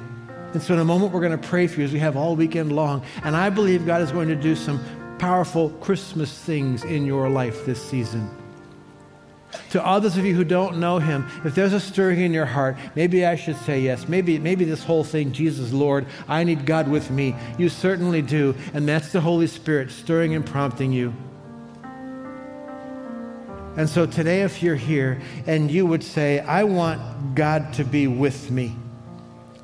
And 0.52 0.62
so, 0.62 0.74
in 0.74 0.80
a 0.80 0.84
moment, 0.84 1.12
we're 1.12 1.20
going 1.20 1.38
to 1.38 1.48
pray 1.48 1.66
for 1.66 1.80
you 1.80 1.86
as 1.86 1.92
we 1.92 1.98
have 1.98 2.16
all 2.16 2.36
weekend 2.36 2.70
long. 2.70 3.02
And 3.24 3.36
I 3.36 3.50
believe 3.50 3.86
God 3.86 4.02
is 4.02 4.12
going 4.12 4.28
to 4.28 4.36
do 4.36 4.54
some 4.54 4.80
powerful 5.18 5.70
Christmas 5.80 6.32
things 6.32 6.84
in 6.84 7.04
your 7.04 7.28
life 7.28 7.66
this 7.66 7.82
season. 7.84 8.30
To 9.70 9.84
others 9.84 10.16
of 10.16 10.24
you 10.24 10.34
who 10.34 10.44
don't 10.44 10.78
know 10.78 10.98
him, 10.98 11.26
if 11.44 11.54
there's 11.54 11.72
a 11.72 11.80
stirring 11.80 12.20
in 12.20 12.32
your 12.32 12.46
heart, 12.46 12.76
maybe 12.94 13.24
I 13.24 13.36
should 13.36 13.56
say 13.56 13.80
yes. 13.80 14.08
Maybe, 14.08 14.38
maybe 14.38 14.64
this 14.64 14.84
whole 14.84 15.04
thing, 15.04 15.32
Jesus 15.32 15.72
Lord, 15.72 16.06
I 16.26 16.44
need 16.44 16.66
God 16.66 16.88
with 16.88 17.10
me. 17.10 17.34
You 17.56 17.68
certainly 17.68 18.22
do. 18.22 18.54
And 18.74 18.88
that's 18.88 19.12
the 19.12 19.20
Holy 19.20 19.46
Spirit 19.46 19.90
stirring 19.90 20.34
and 20.34 20.44
prompting 20.44 20.92
you. 20.92 21.14
And 23.76 23.88
so 23.88 24.06
today, 24.06 24.42
if 24.42 24.62
you're 24.62 24.74
here 24.74 25.20
and 25.46 25.70
you 25.70 25.86
would 25.86 26.02
say, 26.02 26.40
I 26.40 26.64
want 26.64 27.36
God 27.36 27.72
to 27.74 27.84
be 27.84 28.08
with 28.08 28.50
me. 28.50 28.74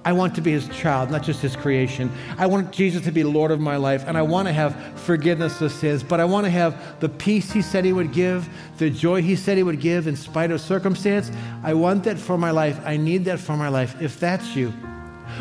I 0.04 0.12
want 0.12 0.34
to 0.34 0.42
be 0.42 0.52
his 0.52 0.68
child, 0.68 1.10
not 1.10 1.22
just 1.22 1.40
his 1.40 1.56
creation. 1.56 2.12
I 2.36 2.46
want 2.46 2.72
Jesus 2.72 3.02
to 3.04 3.12
be 3.12 3.24
Lord 3.24 3.50
of 3.50 3.60
my 3.60 3.76
life, 3.76 4.04
and 4.06 4.18
I 4.18 4.22
want 4.22 4.48
to 4.48 4.52
have 4.52 4.76
forgiveness 5.00 5.60
of 5.62 5.72
sins, 5.72 6.02
but 6.02 6.20
I 6.20 6.24
want 6.24 6.44
to 6.44 6.50
have 6.50 7.00
the 7.00 7.08
peace 7.08 7.50
he 7.50 7.62
said 7.62 7.84
he 7.84 7.92
would 7.92 8.12
give, 8.12 8.48
the 8.76 8.90
joy 8.90 9.22
he 9.22 9.34
said 9.34 9.56
he 9.56 9.62
would 9.62 9.80
give 9.80 10.06
in 10.06 10.14
spite 10.14 10.50
of 10.50 10.60
circumstance. 10.60 11.30
I 11.62 11.72
want 11.72 12.04
that 12.04 12.18
for 12.18 12.36
my 12.36 12.50
life. 12.50 12.78
I 12.84 12.98
need 12.98 13.24
that 13.24 13.40
for 13.40 13.56
my 13.56 13.68
life. 13.68 14.00
If 14.02 14.20
that's 14.20 14.54
you, 14.54 14.74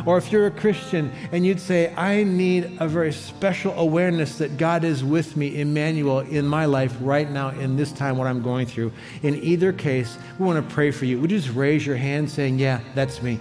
or 0.05 0.17
if 0.17 0.31
you're 0.31 0.47
a 0.47 0.51
Christian 0.51 1.11
and 1.31 1.45
you'd 1.45 1.59
say, 1.59 1.93
I 1.95 2.23
need 2.23 2.77
a 2.79 2.87
very 2.87 3.11
special 3.11 3.73
awareness 3.73 4.37
that 4.37 4.57
God 4.57 4.83
is 4.83 5.03
with 5.03 5.35
me, 5.35 5.59
Emmanuel, 5.59 6.19
in 6.19 6.47
my 6.47 6.65
life 6.65 6.95
right 7.01 7.29
now, 7.29 7.49
in 7.49 7.75
this 7.75 7.91
time, 7.91 8.17
what 8.17 8.27
I'm 8.27 8.41
going 8.41 8.65
through. 8.65 8.91
In 9.23 9.35
either 9.43 9.73
case, 9.73 10.17
we 10.39 10.45
want 10.45 10.67
to 10.67 10.73
pray 10.73 10.91
for 10.91 11.05
you. 11.05 11.19
Would 11.19 11.31
you 11.31 11.39
just 11.39 11.53
raise 11.53 11.85
your 11.85 11.97
hand 11.97 12.29
saying, 12.29 12.59
Yeah, 12.59 12.79
that's 12.95 13.21
me? 13.21 13.39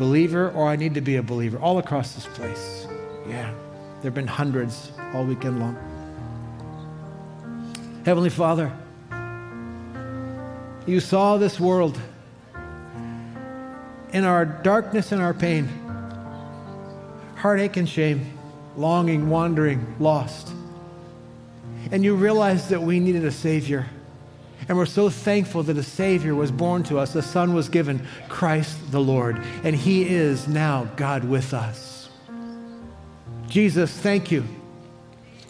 Believer 0.00 0.50
or 0.52 0.66
I 0.66 0.76
need 0.76 0.94
to 0.94 1.02
be 1.02 1.16
a 1.16 1.22
believer, 1.22 1.58
all 1.58 1.76
across 1.76 2.14
this 2.14 2.24
place. 2.24 2.86
Yeah, 3.28 3.52
there 3.96 4.04
have 4.04 4.14
been 4.14 4.26
hundreds 4.26 4.92
all 5.12 5.26
weekend 5.26 5.60
long. 5.60 5.76
Heavenly 8.06 8.30
Father, 8.30 8.72
you 10.86 11.00
saw 11.00 11.36
this 11.36 11.60
world 11.60 12.00
in 14.14 14.24
our 14.24 14.46
darkness 14.46 15.12
and 15.12 15.20
our 15.20 15.34
pain, 15.34 15.68
heartache 17.36 17.76
and 17.76 17.86
shame, 17.86 18.26
longing, 18.78 19.28
wandering, 19.28 19.96
lost. 20.00 20.50
And 21.92 22.02
you 22.02 22.14
realized 22.14 22.70
that 22.70 22.80
we 22.80 23.00
needed 23.00 23.26
a 23.26 23.30
Savior. 23.30 23.84
And 24.68 24.76
we're 24.76 24.86
so 24.86 25.10
thankful 25.10 25.62
that 25.64 25.76
a 25.76 25.82
Savior 25.82 26.34
was 26.34 26.50
born 26.50 26.82
to 26.84 26.98
us. 26.98 27.12
The 27.12 27.22
Son 27.22 27.54
was 27.54 27.68
given, 27.68 28.06
Christ 28.28 28.92
the 28.92 29.00
Lord. 29.00 29.42
And 29.64 29.74
He 29.74 30.08
is 30.08 30.46
now 30.46 30.84
God 30.96 31.24
with 31.24 31.54
us. 31.54 32.08
Jesus, 33.48 33.90
thank 33.90 34.30
you 34.30 34.44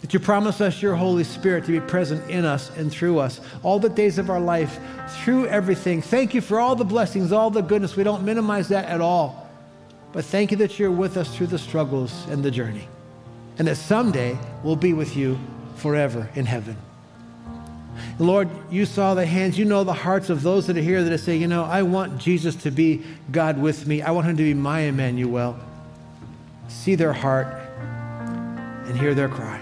that 0.01 0.13
you 0.13 0.19
promise 0.19 0.59
us 0.61 0.81
your 0.81 0.95
Holy 0.95 1.23
Spirit 1.23 1.65
to 1.65 1.71
be 1.71 1.79
present 1.79 2.27
in 2.29 2.43
us 2.43 2.75
and 2.75 2.91
through 2.91 3.19
us 3.19 3.39
all 3.63 3.79
the 3.79 3.89
days 3.89 4.17
of 4.17 4.29
our 4.29 4.39
life, 4.39 4.79
through 5.23 5.45
everything. 5.47 6.01
Thank 6.01 6.33
you 6.33 6.41
for 6.41 6.59
all 6.59 6.75
the 6.75 6.83
blessings, 6.83 7.31
all 7.31 7.51
the 7.51 7.61
goodness. 7.61 7.95
We 7.95 8.03
don't 8.03 8.23
minimize 8.23 8.67
that 8.69 8.85
at 8.85 8.99
all. 8.99 9.49
But 10.11 10.25
thank 10.25 10.51
you 10.51 10.57
that 10.57 10.79
you're 10.79 10.91
with 10.91 11.17
us 11.17 11.33
through 11.35 11.47
the 11.47 11.59
struggles 11.59 12.27
and 12.29 12.43
the 12.43 12.51
journey. 12.51 12.87
And 13.59 13.67
that 13.67 13.75
someday 13.75 14.37
we'll 14.63 14.75
be 14.75 14.93
with 14.93 15.15
you 15.15 15.39
forever 15.75 16.27
in 16.35 16.45
heaven. 16.45 16.75
Lord, 18.19 18.49
you 18.69 18.85
saw 18.85 19.13
the 19.13 19.25
hands, 19.25 19.57
you 19.57 19.65
know 19.65 19.83
the 19.83 19.93
hearts 19.93 20.29
of 20.29 20.41
those 20.41 20.67
that 20.67 20.77
are 20.77 20.81
here 20.81 21.03
that 21.03 21.17
say, 21.19 21.35
you 21.37 21.47
know, 21.47 21.63
I 21.63 21.83
want 21.83 22.17
Jesus 22.17 22.55
to 22.57 22.71
be 22.71 23.03
God 23.31 23.59
with 23.59 23.87
me. 23.87 24.01
I 24.01 24.11
want 24.11 24.27
him 24.27 24.37
to 24.37 24.43
be 24.43 24.53
my 24.53 24.81
Emmanuel. 24.81 25.57
See 26.67 26.95
their 26.95 27.13
heart 27.13 27.47
and 28.85 28.97
hear 28.97 29.13
their 29.13 29.29
cry. 29.29 29.61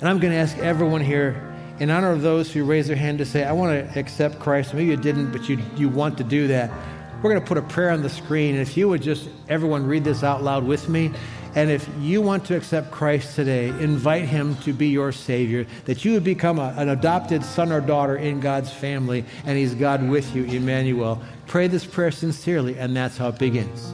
And 0.00 0.08
I'm 0.08 0.18
going 0.18 0.32
to 0.32 0.38
ask 0.38 0.56
everyone 0.58 1.00
here, 1.00 1.44
in 1.80 1.90
honor 1.90 2.10
of 2.10 2.22
those 2.22 2.52
who 2.52 2.64
raise 2.64 2.88
their 2.88 2.96
hand 2.96 3.18
to 3.18 3.24
say, 3.24 3.44
I 3.44 3.52
want 3.52 3.92
to 3.92 3.98
accept 3.98 4.40
Christ. 4.40 4.74
Maybe 4.74 4.90
you 4.90 4.96
didn't, 4.96 5.30
but 5.32 5.48
you, 5.48 5.58
you 5.76 5.88
want 5.88 6.18
to 6.18 6.24
do 6.24 6.48
that. 6.48 6.70
We're 7.22 7.30
going 7.30 7.40
to 7.40 7.46
put 7.46 7.58
a 7.58 7.62
prayer 7.62 7.90
on 7.90 8.02
the 8.02 8.08
screen. 8.08 8.54
And 8.54 8.62
if 8.62 8.76
you 8.76 8.88
would 8.88 9.02
just, 9.02 9.28
everyone, 9.48 9.86
read 9.86 10.04
this 10.04 10.22
out 10.22 10.42
loud 10.42 10.64
with 10.64 10.88
me. 10.88 11.12
And 11.58 11.72
if 11.72 11.88
you 11.98 12.22
want 12.22 12.44
to 12.44 12.56
accept 12.56 12.92
Christ 12.92 13.34
today, 13.34 13.70
invite 13.80 14.26
him 14.26 14.54
to 14.58 14.72
be 14.72 14.90
your 14.90 15.10
Savior, 15.10 15.66
that 15.86 16.04
you 16.04 16.12
would 16.12 16.22
become 16.22 16.60
a, 16.60 16.72
an 16.76 16.90
adopted 16.90 17.42
son 17.42 17.72
or 17.72 17.80
daughter 17.80 18.14
in 18.14 18.38
God's 18.38 18.72
family, 18.72 19.24
and 19.44 19.58
he's 19.58 19.74
God 19.74 20.08
with 20.08 20.36
you, 20.36 20.44
Emmanuel. 20.44 21.20
Pray 21.48 21.66
this 21.66 21.84
prayer 21.84 22.12
sincerely, 22.12 22.78
and 22.78 22.96
that's 22.96 23.16
how 23.16 23.30
it 23.30 23.40
begins. 23.40 23.92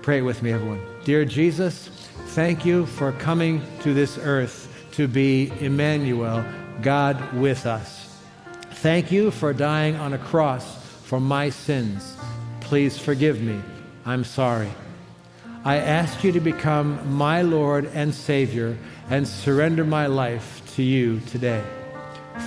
Pray 0.00 0.22
with 0.22 0.42
me, 0.42 0.50
everyone. 0.50 0.80
Dear 1.04 1.26
Jesus, 1.26 1.88
thank 2.28 2.64
you 2.64 2.86
for 2.86 3.12
coming 3.12 3.60
to 3.82 3.92
this 3.92 4.16
earth 4.16 4.74
to 4.92 5.06
be 5.06 5.52
Emmanuel, 5.60 6.42
God 6.80 7.34
with 7.34 7.66
us. 7.66 8.16
Thank 8.76 9.12
you 9.12 9.30
for 9.30 9.52
dying 9.52 9.96
on 9.96 10.14
a 10.14 10.18
cross 10.18 10.82
for 11.02 11.20
my 11.20 11.50
sins. 11.50 12.16
Please 12.60 12.96
forgive 12.96 13.42
me. 13.42 13.60
I'm 14.06 14.24
sorry. 14.24 14.70
I 15.64 15.76
ask 15.78 16.22
you 16.22 16.30
to 16.32 16.40
become 16.40 17.16
my 17.16 17.40
Lord 17.40 17.86
and 17.94 18.14
Savior 18.14 18.76
and 19.08 19.26
surrender 19.26 19.82
my 19.82 20.06
life 20.06 20.60
to 20.74 20.82
you 20.82 21.20
today. 21.20 21.64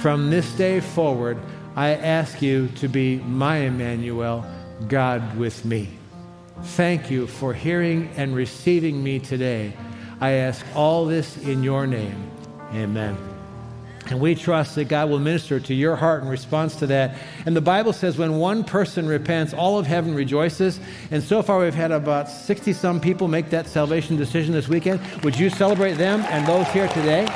From 0.02 0.30
this 0.30 0.52
day 0.52 0.82
forward, 0.82 1.40
I 1.76 1.90
ask 1.96 2.44
you 2.44 2.68
to 2.76 2.88
be 2.88 3.18
my 3.18 3.58
Emmanuel, 3.58 4.46
God 4.88 5.36
with 5.36 5.66
me. 5.66 5.90
Thank 6.62 7.10
you 7.10 7.26
for 7.26 7.54
hearing 7.54 8.10
and 8.18 8.36
receiving 8.36 9.04
me 9.04 9.20
today. 9.20 9.74
I 10.22 10.32
ask 10.32 10.64
all 10.76 11.06
this 11.06 11.38
in 11.38 11.64
your 11.64 11.88
name. 11.88 12.32
Amen. 12.74 13.37
And 14.10 14.22
we 14.22 14.36
trust 14.36 14.76
that 14.76 14.86
God 14.86 15.10
will 15.10 15.20
minister 15.20 15.60
to 15.60 15.74
your 15.74 15.96
heart 15.96 16.24
in 16.24 16.30
response 16.30 16.78
to 16.78 16.88
that. 16.88 17.18
And 17.46 17.56
the 17.56 17.62
Bible 17.62 17.92
says 17.92 18.18
when 18.18 18.38
one 18.38 18.64
person 18.64 19.08
repents, 19.08 19.54
all 19.54 19.78
of 19.78 19.86
heaven 19.86 20.16
rejoices. 20.16 20.80
And 21.12 21.22
so 21.22 21.42
far, 21.42 21.60
we've 21.60 21.74
had 21.74 21.92
about 21.92 22.30
60 22.30 22.72
some 22.74 23.02
people 23.02 23.28
make 23.28 23.50
that 23.50 23.68
salvation 23.68 24.16
decision 24.16 24.54
this 24.54 24.70
weekend. 24.70 25.02
Would 25.24 25.38
you 25.38 25.50
celebrate 25.50 25.96
them 25.96 26.22
and 26.30 26.48
those 26.48 26.68
here 26.70 26.88
today? 26.88 27.28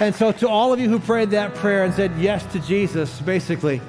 And 0.00 0.12
so, 0.12 0.32
to 0.32 0.48
all 0.48 0.72
of 0.72 0.80
you 0.80 0.88
who 0.88 0.98
prayed 0.98 1.30
that 1.30 1.54
prayer 1.54 1.84
and 1.84 1.94
said 1.94 2.10
yes 2.18 2.44
to 2.52 2.58
Jesus, 2.58 3.20
basically, 3.20 3.80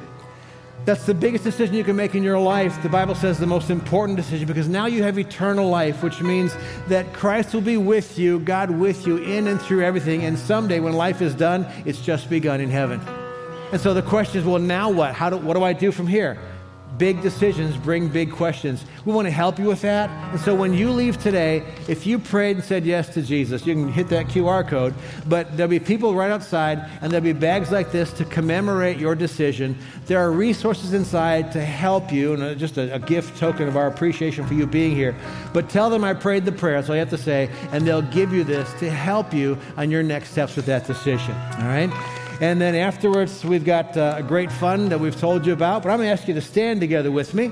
that's 0.85 1.05
the 1.05 1.13
biggest 1.13 1.43
decision 1.43 1.75
you 1.75 1.83
can 1.83 1.95
make 1.95 2.13
in 2.13 2.23
your 2.23 2.39
life. 2.39 2.81
The 2.83 2.89
Bible 2.89 3.15
says 3.15 3.39
the 3.39 3.47
most 3.47 3.69
important 3.69 4.17
decision 4.17 4.45
because 4.47 4.67
now 4.67 4.85
you 4.85 5.01
have 5.03 5.17
eternal 5.17 5.69
life, 5.69 6.03
which 6.03 6.21
means 6.21 6.55
that 6.87 7.13
Christ 7.13 7.53
will 7.53 7.61
be 7.61 7.77
with 7.77 8.19
you, 8.19 8.39
God 8.39 8.69
with 8.69 9.07
you, 9.07 9.17
in 9.17 9.47
and 9.47 9.61
through 9.61 9.83
everything. 9.83 10.25
And 10.25 10.37
someday 10.37 10.79
when 10.79 10.93
life 10.93 11.21
is 11.21 11.35
done, 11.35 11.65
it's 11.85 12.01
just 12.01 12.29
begun 12.29 12.59
in 12.59 12.69
heaven. 12.69 12.99
And 13.71 13.79
so 13.79 13.93
the 13.93 14.01
question 14.01 14.41
is 14.41 14.45
well, 14.45 14.59
now 14.59 14.89
what? 14.89 15.13
How 15.13 15.29
do, 15.29 15.37
what 15.37 15.55
do 15.55 15.63
I 15.63 15.73
do 15.73 15.91
from 15.91 16.05
here? 16.05 16.37
Big 16.97 17.21
decisions 17.21 17.77
bring 17.77 18.07
big 18.07 18.31
questions. 18.31 18.85
We 19.05 19.13
want 19.13 19.27
to 19.27 19.31
help 19.31 19.59
you 19.59 19.65
with 19.65 19.81
that. 19.81 20.09
And 20.31 20.39
so 20.39 20.55
when 20.55 20.73
you 20.73 20.91
leave 20.91 21.21
today, 21.21 21.63
if 21.87 22.05
you 22.05 22.19
prayed 22.19 22.57
and 22.57 22.65
said 22.65 22.85
yes 22.85 23.13
to 23.15 23.21
Jesus, 23.21 23.65
you 23.65 23.73
can 23.73 23.91
hit 23.91 24.09
that 24.09 24.27
QR 24.27 24.67
code. 24.67 24.93
But 25.27 25.55
there'll 25.57 25.69
be 25.69 25.79
people 25.79 26.13
right 26.13 26.31
outside, 26.31 26.89
and 27.01 27.11
there'll 27.11 27.23
be 27.23 27.33
bags 27.33 27.71
like 27.71 27.91
this 27.91 28.13
to 28.13 28.25
commemorate 28.25 28.97
your 28.97 29.15
decision. 29.15 29.77
There 30.05 30.19
are 30.19 30.31
resources 30.31 30.93
inside 30.93 31.51
to 31.53 31.63
help 31.63 32.11
you, 32.11 32.33
and 32.33 32.43
uh, 32.43 32.55
just 32.55 32.77
a, 32.77 32.93
a 32.93 32.99
gift 32.99 33.37
token 33.37 33.67
of 33.67 33.77
our 33.77 33.87
appreciation 33.87 34.45
for 34.45 34.53
you 34.53 34.67
being 34.67 34.95
here. 34.95 35.15
But 35.53 35.69
tell 35.69 35.89
them 35.89 36.03
I 36.03 36.13
prayed 36.13 36.45
the 36.45 36.51
prayer, 36.51 36.75
that's 36.75 36.89
all 36.89 36.95
you 36.95 36.99
have 36.99 37.09
to 37.09 37.17
say, 37.17 37.49
and 37.71 37.85
they'll 37.87 38.01
give 38.01 38.33
you 38.33 38.43
this 38.43 38.71
to 38.79 38.89
help 38.89 39.33
you 39.33 39.57
on 39.77 39.91
your 39.91 40.03
next 40.03 40.31
steps 40.31 40.55
with 40.55 40.65
that 40.67 40.85
decision. 40.85 41.33
All 41.59 41.67
right? 41.67 42.22
And 42.41 42.59
then 42.59 42.75
afterwards, 42.75 43.45
we've 43.45 43.65
got 43.65 43.95
uh, 43.95 44.15
a 44.17 44.23
great 44.23 44.51
fun 44.51 44.89
that 44.89 44.99
we've 44.99 45.19
told 45.19 45.45
you 45.45 45.53
about. 45.53 45.83
But 45.83 45.89
I'm 45.89 45.97
going 45.97 46.07
to 46.07 46.13
ask 46.13 46.27
you 46.27 46.33
to 46.33 46.41
stand 46.41 46.81
together 46.81 47.11
with 47.11 47.33
me. 47.33 47.51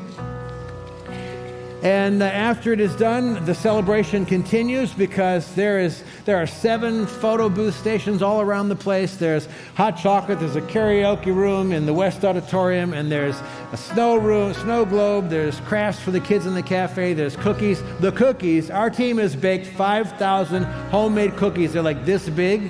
And 1.81 2.21
uh, 2.21 2.25
after 2.25 2.71
it 2.73 2.79
is 2.79 2.95
done, 2.95 3.43
the 3.45 3.55
celebration 3.55 4.23
continues 4.23 4.93
because 4.93 5.55
there 5.55 5.79
is 5.79 6.03
there 6.25 6.37
are 6.37 6.45
seven 6.45 7.07
photo 7.07 7.49
booth 7.49 7.75
stations 7.75 8.21
all 8.21 8.39
around 8.39 8.69
the 8.69 8.75
place. 8.75 9.15
There's 9.15 9.47
hot 9.73 9.97
chocolate. 9.97 10.39
There's 10.39 10.55
a 10.55 10.61
karaoke 10.61 11.35
room 11.35 11.71
in 11.71 11.87
the 11.87 11.93
West 11.93 12.23
Auditorium, 12.23 12.93
and 12.93 13.11
there's 13.11 13.41
a 13.71 13.77
snow 13.77 14.17
room, 14.17 14.53
snow 14.53 14.85
globe. 14.85 15.29
There's 15.29 15.59
crafts 15.61 15.99
for 15.99 16.11
the 16.11 16.19
kids 16.19 16.45
in 16.45 16.53
the 16.53 16.61
cafe. 16.61 17.15
There's 17.15 17.35
cookies. 17.35 17.81
The 17.99 18.11
cookies. 18.11 18.69
Our 18.69 18.91
team 18.91 19.17
has 19.17 19.35
baked 19.35 19.65
5,000 19.65 20.63
homemade 20.91 21.35
cookies. 21.35 21.73
They're 21.73 21.81
like 21.81 22.05
this 22.05 22.29
big. 22.29 22.69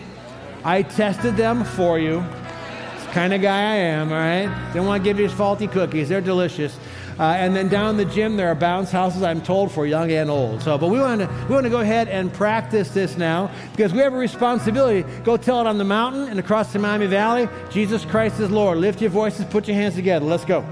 I 0.64 0.84
tested 0.84 1.38
them 1.38 1.64
for 1.64 1.98
you. 1.98 2.24
It's 2.96 3.06
the 3.06 3.12
kind 3.12 3.34
of 3.34 3.42
guy 3.42 3.60
I 3.60 3.76
am, 3.76 4.12
all 4.12 4.20
right? 4.20 4.74
Don't 4.74 4.86
want 4.86 5.04
to 5.04 5.10
give 5.10 5.20
you 5.20 5.28
faulty 5.28 5.68
cookies. 5.68 6.10
They're 6.10 6.22
delicious. 6.22 6.78
Uh, 7.20 7.34
and 7.34 7.56
then 7.56 7.68
down 7.68 7.98
the 7.98 8.06
gym, 8.06 8.38
there 8.38 8.48
are 8.48 8.56
bounce 8.56 8.92
houses, 8.92 9.22
I'm 9.22 9.42
told, 9.42 9.72
for 9.72 9.86
young 9.86 10.12
and 10.12 10.30
old. 10.30 10.62
So, 10.62 10.78
but 10.78 10.88
we 10.88 11.00
want 11.00 11.22
to 11.22 11.28
we 11.48 11.54
want 11.54 11.66
to 11.66 11.70
go 11.70 11.82
ahead 11.82 12.08
and 12.08 12.32
practice 12.34 12.90
this 12.92 13.18
now 13.18 13.52
because 13.72 13.94
we 13.94 14.00
have 14.00 14.14
a 14.14 14.18
responsibility. 14.18 15.08
Go 15.24 15.38
tell 15.38 15.62
it 15.62 15.68
on 15.68 15.78
the 15.78 15.84
mountain 15.84 16.30
and 16.30 16.40
across 16.40 16.74
the 16.74 16.80
Miami 16.80 17.08
Valley. 17.08 17.48
Jesus 17.70 18.06
Christ 18.06 18.40
is 18.40 18.50
Lord. 18.50 18.78
Lift 18.78 19.02
your 19.02 19.10
voices, 19.10 19.46
put 19.46 19.68
your 19.68 19.76
hands 19.76 19.96
together. 19.96 20.26
Let's 20.26 20.46
go. 20.46 20.66